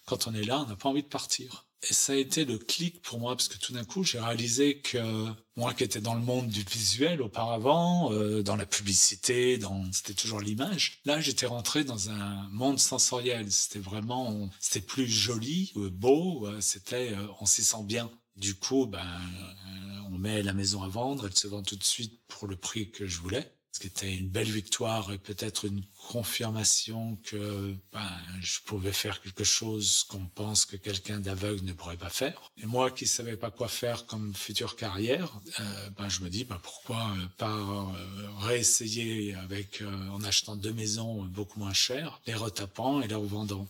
quand 0.05 0.27
on 0.27 0.35
est 0.35 0.45
là, 0.45 0.61
on 0.61 0.69
n'a 0.69 0.77
pas 0.77 0.91
envie 0.91 1.03
de 1.03 1.09
partir. 1.09 1.67
Et 1.89 1.95
ça 1.95 2.13
a 2.13 2.17
été 2.17 2.45
le 2.45 2.59
clic 2.59 3.01
pour 3.01 3.19
moi, 3.19 3.35
parce 3.37 3.49
que 3.49 3.57
tout 3.57 3.73
d'un 3.73 3.85
coup, 3.85 4.05
j'ai 4.05 4.21
réalisé 4.21 4.81
que 4.81 5.27
moi 5.57 5.73
qui 5.73 5.85
étais 5.85 6.01
dans 6.03 6.15
le 6.15 6.21
monde 6.21 6.49
du 6.49 6.63
visuel 6.63 7.23
auparavant, 7.23 8.13
euh, 8.13 8.43
dans 8.43 8.57
la 8.57 8.67
publicité, 8.67 9.57
dans 9.57 9.91
c'était 9.93 10.15
toujours 10.15 10.41
l'image, 10.41 11.01
là 11.07 11.21
j'étais 11.21 11.47
rentré 11.47 11.85
dans 11.85 12.11
un 12.11 12.49
monde 12.51 12.79
sensoriel. 12.79 13.51
C'était 13.51 13.79
vraiment, 13.79 14.51
c'était 14.61 14.85
plus 14.85 15.07
joli, 15.07 15.73
beau, 15.75 16.47
c'était, 16.61 17.15
on 17.41 17.47
s'y 17.47 17.65
sent 17.65 17.85
bien. 17.85 18.11
Du 18.37 18.55
coup, 18.55 18.87
ben, 18.87 19.07
on 20.11 20.19
met 20.19 20.43
la 20.43 20.53
maison 20.53 20.83
à 20.83 20.89
vendre, 20.89 21.27
elle 21.27 21.37
se 21.37 21.47
vend 21.47 21.63
tout 21.63 21.77
de 21.77 21.85
suite 21.85 22.21
pour 22.29 22.49
le 22.49 22.57
prix 22.57 22.91
que 22.91 23.07
je 23.07 23.21
voulais 23.21 23.51
ce 23.75 23.81
qui 23.81 23.89
était 23.89 24.15
une 24.15 24.29
belle 24.29 24.51
victoire 24.51 25.13
et 25.13 25.19
peut-être 25.19 25.65
une 25.65 25.83
confirmation 26.09 27.19
que 27.25 27.75
ben, 27.93 28.09
je 28.41 28.61
pouvais 28.65 28.93
faire 28.93 29.21
quelque 29.21 29.43
chose 29.43 30.05
qu'on 30.05 30.27
pense 30.27 30.65
que 30.65 30.77
quelqu'un 30.77 31.19
d'aveugle 31.19 31.65
ne 31.65 31.73
pourrait 31.73 31.97
pas 31.97 32.09
faire. 32.09 32.53
Et 32.57 32.67
moi 32.67 32.93
qui 32.93 33.09
savais 33.09 33.37
pas 33.37 33.51
quoi 33.51 33.67
faire 33.67 34.07
comme 34.07 34.33
future 34.33 34.77
carrière, 34.77 35.41
euh, 35.59 35.91
ben, 35.99 36.09
je 36.09 36.21
me 36.21 36.31
dis 36.31 36.45
ben, 36.45 36.61
pourquoi 36.63 37.17
euh, 37.19 37.27
pas 37.37 37.51
euh, 37.51 38.29
réessayer 38.39 39.35
avec 39.35 39.83
en 39.83 40.23
achetant 40.23 40.55
deux 40.55 40.73
maisons 40.73 41.25
beaucoup 41.25 41.59
moins 41.59 41.75
chères, 41.75 42.21
les 42.29 42.35
retapant 42.35 43.01
et 43.01 43.09
les 43.09 43.17
revendant. 43.17 43.67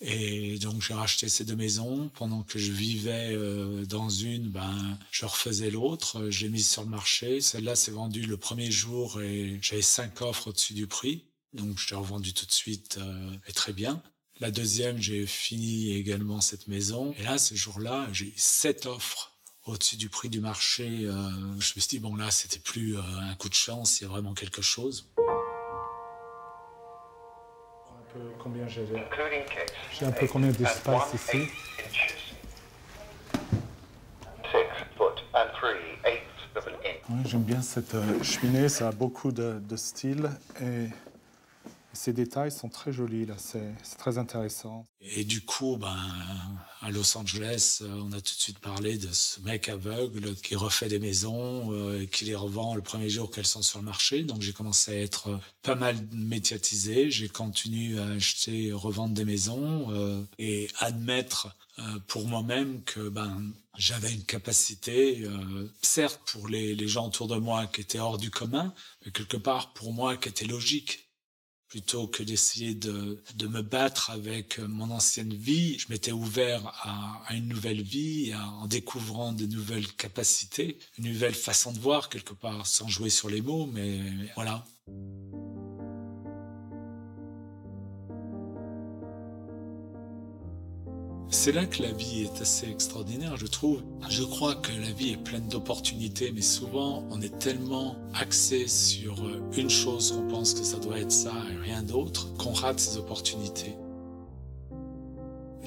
Et 0.00 0.58
donc 0.58 0.80
j'ai 0.80 0.94
racheté 0.94 1.28
ces 1.28 1.44
deux 1.44 1.56
maisons. 1.56 2.10
Pendant 2.14 2.42
que 2.42 2.58
je 2.58 2.72
vivais 2.72 3.32
euh, 3.32 3.84
dans 3.84 4.08
une, 4.08 4.48
ben 4.48 4.98
je 5.10 5.26
refaisais 5.26 5.70
l'autre. 5.70 6.30
J'ai 6.30 6.48
mis 6.48 6.62
sur 6.62 6.82
le 6.82 6.88
marché. 6.88 7.40
Celle-là 7.40 7.74
s'est 7.74 7.90
vendue 7.90 8.22
le 8.22 8.36
premier 8.36 8.70
jour 8.70 9.20
et 9.20 9.58
j'avais 9.60 9.82
cinq 9.82 10.22
offres 10.22 10.48
au-dessus 10.48 10.74
du 10.74 10.86
prix. 10.86 11.24
Donc 11.52 11.78
je 11.78 11.90
l'ai 11.90 11.96
revendue 11.96 12.32
tout 12.32 12.46
de 12.46 12.52
suite 12.52 12.98
euh, 12.98 13.30
et 13.46 13.52
très 13.52 13.72
bien. 13.72 14.02
La 14.40 14.52
deuxième, 14.52 14.98
j'ai 14.98 15.26
fini 15.26 15.92
également 15.94 16.40
cette 16.40 16.68
maison. 16.68 17.12
Et 17.18 17.24
là, 17.24 17.38
ce 17.38 17.56
jour-là, 17.56 18.08
j'ai 18.12 18.32
sept 18.36 18.86
offres 18.86 19.32
au-dessus 19.64 19.96
du 19.96 20.08
prix 20.08 20.28
du 20.28 20.40
marché. 20.40 20.86
Euh, 21.04 21.30
je 21.58 21.72
me 21.76 21.80
suis 21.80 21.88
dit, 21.88 21.98
bon 21.98 22.14
là, 22.14 22.30
c'était 22.30 22.60
plus 22.60 22.96
euh, 22.96 23.02
un 23.02 23.34
coup 23.34 23.48
de 23.48 23.54
chance, 23.54 24.00
il 24.00 24.04
y 24.04 24.06
a 24.06 24.10
vraiment 24.10 24.34
quelque 24.34 24.62
chose. 24.62 25.08
Peu 28.12 28.20
combien 28.42 28.66
j'ai 28.66 28.86
J'ai 29.92 30.06
un 30.06 30.12
peu 30.12 30.26
combien 30.26 30.50
d'espace 30.50 31.14
ici. 31.14 31.48
J'aime 37.24 37.42
bien 37.42 37.60
cette 37.60 37.94
euh, 37.94 38.22
cheminée, 38.22 38.68
ça 38.70 38.88
a 38.88 38.92
beaucoup 38.92 39.32
de, 39.32 39.58
de 39.60 39.76
style 39.76 40.30
et 40.62 40.86
ces 41.98 42.12
détails 42.12 42.52
sont 42.52 42.68
très 42.68 42.92
jolis, 42.92 43.26
là, 43.26 43.34
c'est 43.38 43.74
très 43.98 44.18
intéressant. 44.18 44.86
Et 45.00 45.24
du 45.24 45.40
coup, 45.40 45.76
ben, 45.76 45.96
à 46.80 46.90
Los 46.92 47.18
Angeles, 47.18 47.80
euh, 47.82 47.88
on 48.04 48.12
a 48.12 48.20
tout 48.20 48.34
de 48.34 48.40
suite 48.40 48.60
parlé 48.60 48.98
de 48.98 49.08
ce 49.10 49.40
mec 49.40 49.68
aveugle 49.68 50.36
qui 50.36 50.54
refait 50.54 50.88
des 50.88 51.00
maisons, 51.00 51.72
euh, 51.72 52.00
et 52.00 52.06
qui 52.06 52.24
les 52.24 52.36
revend 52.36 52.76
le 52.76 52.82
premier 52.82 53.08
jour 53.08 53.32
qu'elles 53.32 53.46
sont 53.46 53.62
sur 53.62 53.80
le 53.80 53.84
marché. 53.84 54.22
Donc 54.22 54.42
j'ai 54.42 54.52
commencé 54.52 54.92
à 54.92 55.00
être 55.00 55.30
euh, 55.30 55.38
pas 55.62 55.74
mal 55.74 55.96
médiatisé. 56.12 57.10
J'ai 57.10 57.28
continué 57.28 57.98
à 57.98 58.06
acheter, 58.06 58.72
revendre 58.72 59.14
des 59.14 59.24
maisons 59.24 60.26
et 60.38 60.68
admettre 60.78 61.56
pour 62.06 62.26
moi-même 62.26 62.82
que 62.84 63.08
ben 63.08 63.52
j'avais 63.76 64.12
une 64.12 64.24
capacité, 64.24 65.24
certes 65.82 66.20
pour 66.26 66.48
les, 66.48 66.74
les 66.74 66.88
gens 66.88 67.06
autour 67.06 67.28
de 67.28 67.36
moi 67.36 67.66
qui 67.66 67.80
étaient 67.80 67.98
hors 67.98 68.18
du 68.18 68.30
commun, 68.30 68.72
mais 69.04 69.12
quelque 69.12 69.36
part 69.36 69.72
pour 69.72 69.92
moi 69.92 70.16
qui 70.16 70.28
était 70.28 70.46
logique 70.46 71.07
plutôt 71.68 72.06
que 72.06 72.22
d'essayer 72.22 72.74
de, 72.74 73.22
de, 73.36 73.46
me 73.46 73.62
battre 73.62 74.10
avec 74.10 74.58
mon 74.58 74.90
ancienne 74.90 75.34
vie, 75.34 75.78
je 75.78 75.86
m'étais 75.90 76.12
ouvert 76.12 76.66
à, 76.82 77.22
à, 77.26 77.34
une 77.34 77.48
nouvelle 77.48 77.82
vie, 77.82 78.32
en 78.34 78.66
découvrant 78.66 79.32
de 79.32 79.46
nouvelles 79.46 79.88
capacités, 79.92 80.78
une 80.98 81.12
nouvelle 81.12 81.34
façon 81.34 81.72
de 81.72 81.78
voir 81.78 82.08
quelque 82.08 82.34
part, 82.34 82.66
sans 82.66 82.88
jouer 82.88 83.10
sur 83.10 83.28
les 83.28 83.42
mots, 83.42 83.66
mais 83.66 84.00
voilà. 84.34 84.64
C'est 91.30 91.52
là 91.52 91.66
que 91.66 91.82
la 91.82 91.92
vie 91.92 92.22
est 92.22 92.40
assez 92.40 92.70
extraordinaire, 92.70 93.36
je 93.36 93.46
trouve. 93.46 93.82
Je 94.08 94.22
crois 94.22 94.54
que 94.54 94.72
la 94.72 94.90
vie 94.90 95.12
est 95.12 95.22
pleine 95.22 95.46
d'opportunités, 95.48 96.32
mais 96.34 96.40
souvent 96.40 97.04
on 97.10 97.20
est 97.20 97.38
tellement 97.38 97.96
axé 98.14 98.66
sur 98.66 99.22
euh, 99.24 99.42
une 99.54 99.68
chose 99.68 100.12
qu'on 100.12 100.26
pense 100.26 100.54
que 100.54 100.64
ça 100.64 100.78
doit 100.78 100.98
être 100.98 101.12
ça 101.12 101.32
et 101.52 101.56
rien 101.56 101.82
d'autre 101.82 102.34
qu'on 102.38 102.52
rate 102.52 102.80
ces 102.80 102.96
opportunités. 102.96 103.76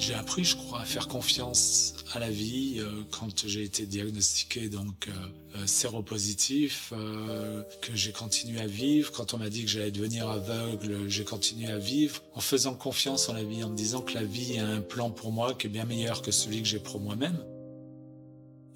J'ai 0.02 0.14
appris, 0.14 0.42
je 0.42 0.56
crois, 0.56 0.80
à 0.80 0.84
faire 0.84 1.06
confiance 1.06 1.94
à 2.12 2.18
la 2.18 2.28
vie 2.28 2.78
euh, 2.80 3.04
quand 3.12 3.46
j'ai 3.46 3.62
été 3.62 3.86
diagnostiqué 3.86 4.68
donc 4.68 5.06
euh, 5.06 5.12
euh 5.60 5.66
séropositif, 5.68 6.92
euh, 6.92 7.62
que 7.82 7.94
j'ai 7.94 8.10
continué 8.10 8.60
à 8.60 8.66
vivre. 8.66 9.12
Quand 9.12 9.32
on 9.32 9.38
m'a 9.38 9.48
dit 9.48 9.62
que 9.64 9.70
j'allais 9.70 9.92
devenir 9.92 10.28
aveugle, 10.28 11.08
j'ai 11.08 11.22
continué 11.22 11.70
à 11.70 11.78
vivre 11.78 12.20
en 12.34 12.40
faisant 12.40 12.74
confiance 12.74 13.28
en 13.28 13.34
la 13.34 13.44
vie, 13.44 13.62
en 13.62 13.68
me 13.68 13.76
disant 13.76 14.00
que 14.00 14.14
la 14.14 14.24
vie 14.24 14.58
a 14.58 14.66
un 14.66 14.80
plan 14.80 15.12
pour 15.12 15.30
moi 15.30 15.54
qui 15.54 15.68
est 15.68 15.70
bien 15.70 15.84
meilleur 15.84 16.20
que 16.20 16.32
celui 16.32 16.62
que 16.62 16.68
j'ai 16.68 16.80
pour 16.80 16.98
moi-même. 16.98 17.38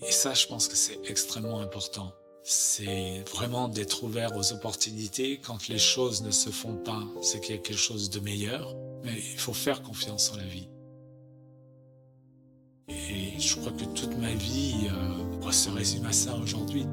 Et 0.07 0.13
ça, 0.13 0.33
je 0.33 0.47
pense 0.47 0.69
que 0.69 0.77
c'est 0.77 1.01
extrêmement 1.11 1.59
important. 1.59 2.13
C'est 2.45 3.25
vraiment 3.35 3.67
d'être 3.67 4.05
ouvert 4.05 4.37
aux 4.37 4.53
opportunités 4.53 5.41
quand 5.45 5.67
les 5.67 5.81
choses 5.81 6.23
ne 6.23 6.31
se 6.31 6.51
font 6.51 6.77
pas, 6.77 7.03
c'est 7.21 7.41
qu'il 7.41 7.57
y 7.57 7.59
a 7.59 7.61
quelque 7.61 7.77
chose 7.77 8.11
de 8.11 8.21
meilleur. 8.21 8.77
Mais 9.03 9.19
il 9.33 9.41
faut 9.41 9.55
faire 9.55 9.83
confiance 9.83 10.31
en 10.31 10.37
la 10.37 10.45
vie. 10.45 10.69
Et 12.89 13.41
je 13.41 13.57
crois 13.57 13.73
que 13.73 13.85
toute 13.85 14.17
ma 14.19 14.33
vie 14.33 14.89
euh, 14.91 15.51
se 15.51 15.71
résume 15.71 16.07
à 16.07 16.13
ça 16.13 16.37
aujourd'hui. 16.37 16.87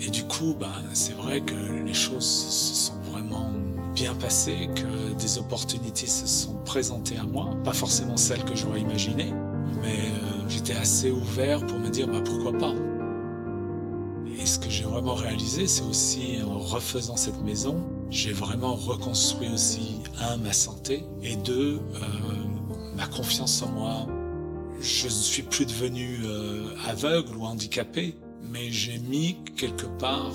Et 0.00 0.10
du 0.10 0.24
coup, 0.24 0.56
ben, 0.58 0.72
c'est 0.92 1.12
vrai 1.12 1.40
que 1.40 1.54
les 1.84 1.94
choses 1.94 2.24
se 2.24 2.74
sont 2.90 3.00
vraiment 3.10 3.52
bien 3.94 4.14
passées, 4.14 4.68
que 4.74 5.14
des 5.14 5.38
opportunités 5.38 6.06
se 6.06 6.26
sont 6.26 6.54
présentées 6.64 7.16
à 7.16 7.24
moi. 7.24 7.50
Pas 7.64 7.72
forcément 7.72 8.16
celles 8.16 8.44
que 8.44 8.56
j'aurais 8.56 8.80
imaginées, 8.80 9.32
mais 9.82 9.98
euh, 9.98 10.48
j'étais 10.48 10.74
assez 10.74 11.10
ouvert 11.10 11.64
pour 11.66 11.78
me 11.78 11.90
dire 11.90 12.08
bah, 12.08 12.20
pourquoi 12.24 12.52
pas. 12.58 12.74
Et 14.36 14.46
ce 14.46 14.58
que 14.58 14.70
j'ai 14.70 14.84
vraiment 14.84 15.14
réalisé, 15.14 15.66
c'est 15.66 15.82
aussi 15.82 16.38
en 16.44 16.58
refaisant 16.58 17.16
cette 17.16 17.40
maison, 17.42 17.76
j'ai 18.10 18.32
vraiment 18.32 18.74
reconstruit 18.74 19.48
aussi, 19.52 20.00
un, 20.20 20.36
ma 20.38 20.52
santé, 20.52 21.04
et 21.22 21.36
deux, 21.36 21.80
euh, 21.94 22.00
ma 22.96 23.06
confiance 23.06 23.62
en 23.62 23.68
moi, 23.70 24.06
je 24.80 25.06
ne 25.06 25.10
suis 25.10 25.42
plus 25.42 25.66
devenu 25.66 26.20
euh, 26.24 26.68
aveugle 26.86 27.36
ou 27.36 27.44
handicapé, 27.44 28.14
mais 28.42 28.70
j'ai 28.70 28.98
mis 28.98 29.36
quelque 29.56 29.86
part 29.98 30.32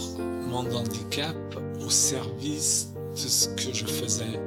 mon 0.48 0.70
handicap 0.76 1.36
au 1.86 1.90
service 1.90 2.90
de 3.14 3.18
ce 3.18 3.48
que 3.50 3.74
je 3.74 3.86
faisais. 3.86 4.40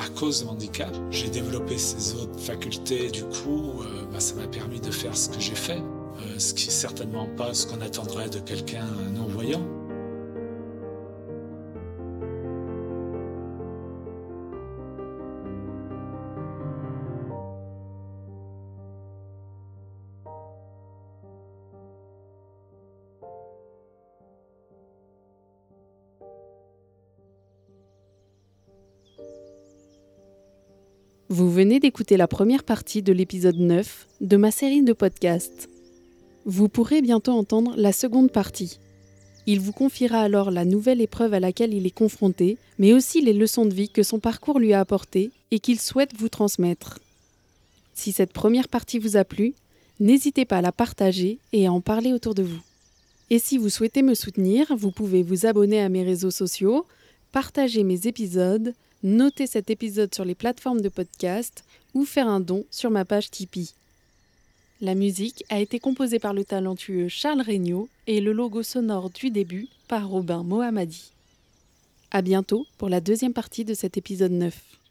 À 0.00 0.08
cause 0.18 0.40
de 0.40 0.46
mon 0.46 0.52
handicap, 0.52 0.94
j'ai 1.10 1.28
développé 1.28 1.76
ces 1.78 2.14
autres 2.14 2.38
facultés. 2.38 3.10
Du 3.10 3.24
coup, 3.24 3.82
euh, 3.82 4.04
bah, 4.12 4.20
ça 4.20 4.34
m'a 4.34 4.46
permis 4.46 4.80
de 4.80 4.90
faire 4.90 5.16
ce 5.16 5.28
que 5.28 5.40
j'ai 5.40 5.54
fait, 5.54 5.78
euh, 5.78 6.38
ce 6.38 6.54
qui 6.54 6.68
est 6.68 6.72
certainement 6.72 7.26
pas 7.36 7.54
ce 7.54 7.66
qu'on 7.66 7.80
attendrait 7.80 8.28
de 8.28 8.38
quelqu'un 8.38 8.86
non-voyant. 9.14 9.62
Vous 31.32 31.50
venez 31.50 31.80
d'écouter 31.80 32.18
la 32.18 32.28
première 32.28 32.62
partie 32.62 33.00
de 33.00 33.10
l'épisode 33.10 33.56
9 33.56 34.06
de 34.20 34.36
ma 34.36 34.50
série 34.50 34.82
de 34.82 34.92
podcasts. 34.92 35.70
Vous 36.44 36.68
pourrez 36.68 37.00
bientôt 37.00 37.32
entendre 37.32 37.72
la 37.78 37.94
seconde 37.94 38.30
partie. 38.30 38.78
Il 39.46 39.58
vous 39.58 39.72
confiera 39.72 40.20
alors 40.20 40.50
la 40.50 40.66
nouvelle 40.66 41.00
épreuve 41.00 41.32
à 41.32 41.40
laquelle 41.40 41.72
il 41.72 41.86
est 41.86 41.90
confronté, 41.90 42.58
mais 42.78 42.92
aussi 42.92 43.22
les 43.22 43.32
leçons 43.32 43.64
de 43.64 43.72
vie 43.72 43.88
que 43.88 44.02
son 44.02 44.18
parcours 44.18 44.58
lui 44.58 44.74
a 44.74 44.80
apportées 44.80 45.30
et 45.50 45.58
qu'il 45.58 45.80
souhaite 45.80 46.14
vous 46.18 46.28
transmettre. 46.28 46.98
Si 47.94 48.12
cette 48.12 48.34
première 48.34 48.68
partie 48.68 48.98
vous 48.98 49.16
a 49.16 49.24
plu, 49.24 49.54
n'hésitez 50.00 50.44
pas 50.44 50.58
à 50.58 50.60
la 50.60 50.70
partager 50.70 51.38
et 51.54 51.66
à 51.66 51.72
en 51.72 51.80
parler 51.80 52.12
autour 52.12 52.34
de 52.34 52.42
vous. 52.42 52.60
Et 53.30 53.38
si 53.38 53.56
vous 53.56 53.70
souhaitez 53.70 54.02
me 54.02 54.12
soutenir, 54.14 54.76
vous 54.76 54.90
pouvez 54.90 55.22
vous 55.22 55.46
abonner 55.46 55.80
à 55.80 55.88
mes 55.88 56.02
réseaux 56.02 56.30
sociaux, 56.30 56.84
partager 57.32 57.84
mes 57.84 58.06
épisodes, 58.06 58.74
noter 59.02 59.46
cet 59.46 59.70
épisode 59.70 60.14
sur 60.14 60.24
les 60.24 60.34
plateformes 60.34 60.80
de 60.80 60.88
podcast 60.88 61.64
ou 61.94 62.04
faire 62.04 62.28
un 62.28 62.40
don 62.40 62.64
sur 62.70 62.90
ma 62.90 63.04
page 63.04 63.30
Tipeee. 63.30 63.74
La 64.80 64.94
musique 64.94 65.44
a 65.48 65.60
été 65.60 65.78
composée 65.78 66.18
par 66.18 66.34
le 66.34 66.44
talentueux 66.44 67.08
Charles 67.08 67.42
Regnault 67.42 67.88
et 68.06 68.20
le 68.20 68.32
logo 68.32 68.62
sonore 68.62 69.10
du 69.10 69.30
début 69.30 69.68
par 69.88 70.08
Robin 70.08 70.42
Mohammadi. 70.42 71.12
À 72.10 72.20
bientôt 72.20 72.66
pour 72.78 72.88
la 72.88 73.00
deuxième 73.00 73.32
partie 73.32 73.64
de 73.64 73.74
cet 73.74 73.96
épisode 73.96 74.32
9. 74.32 74.81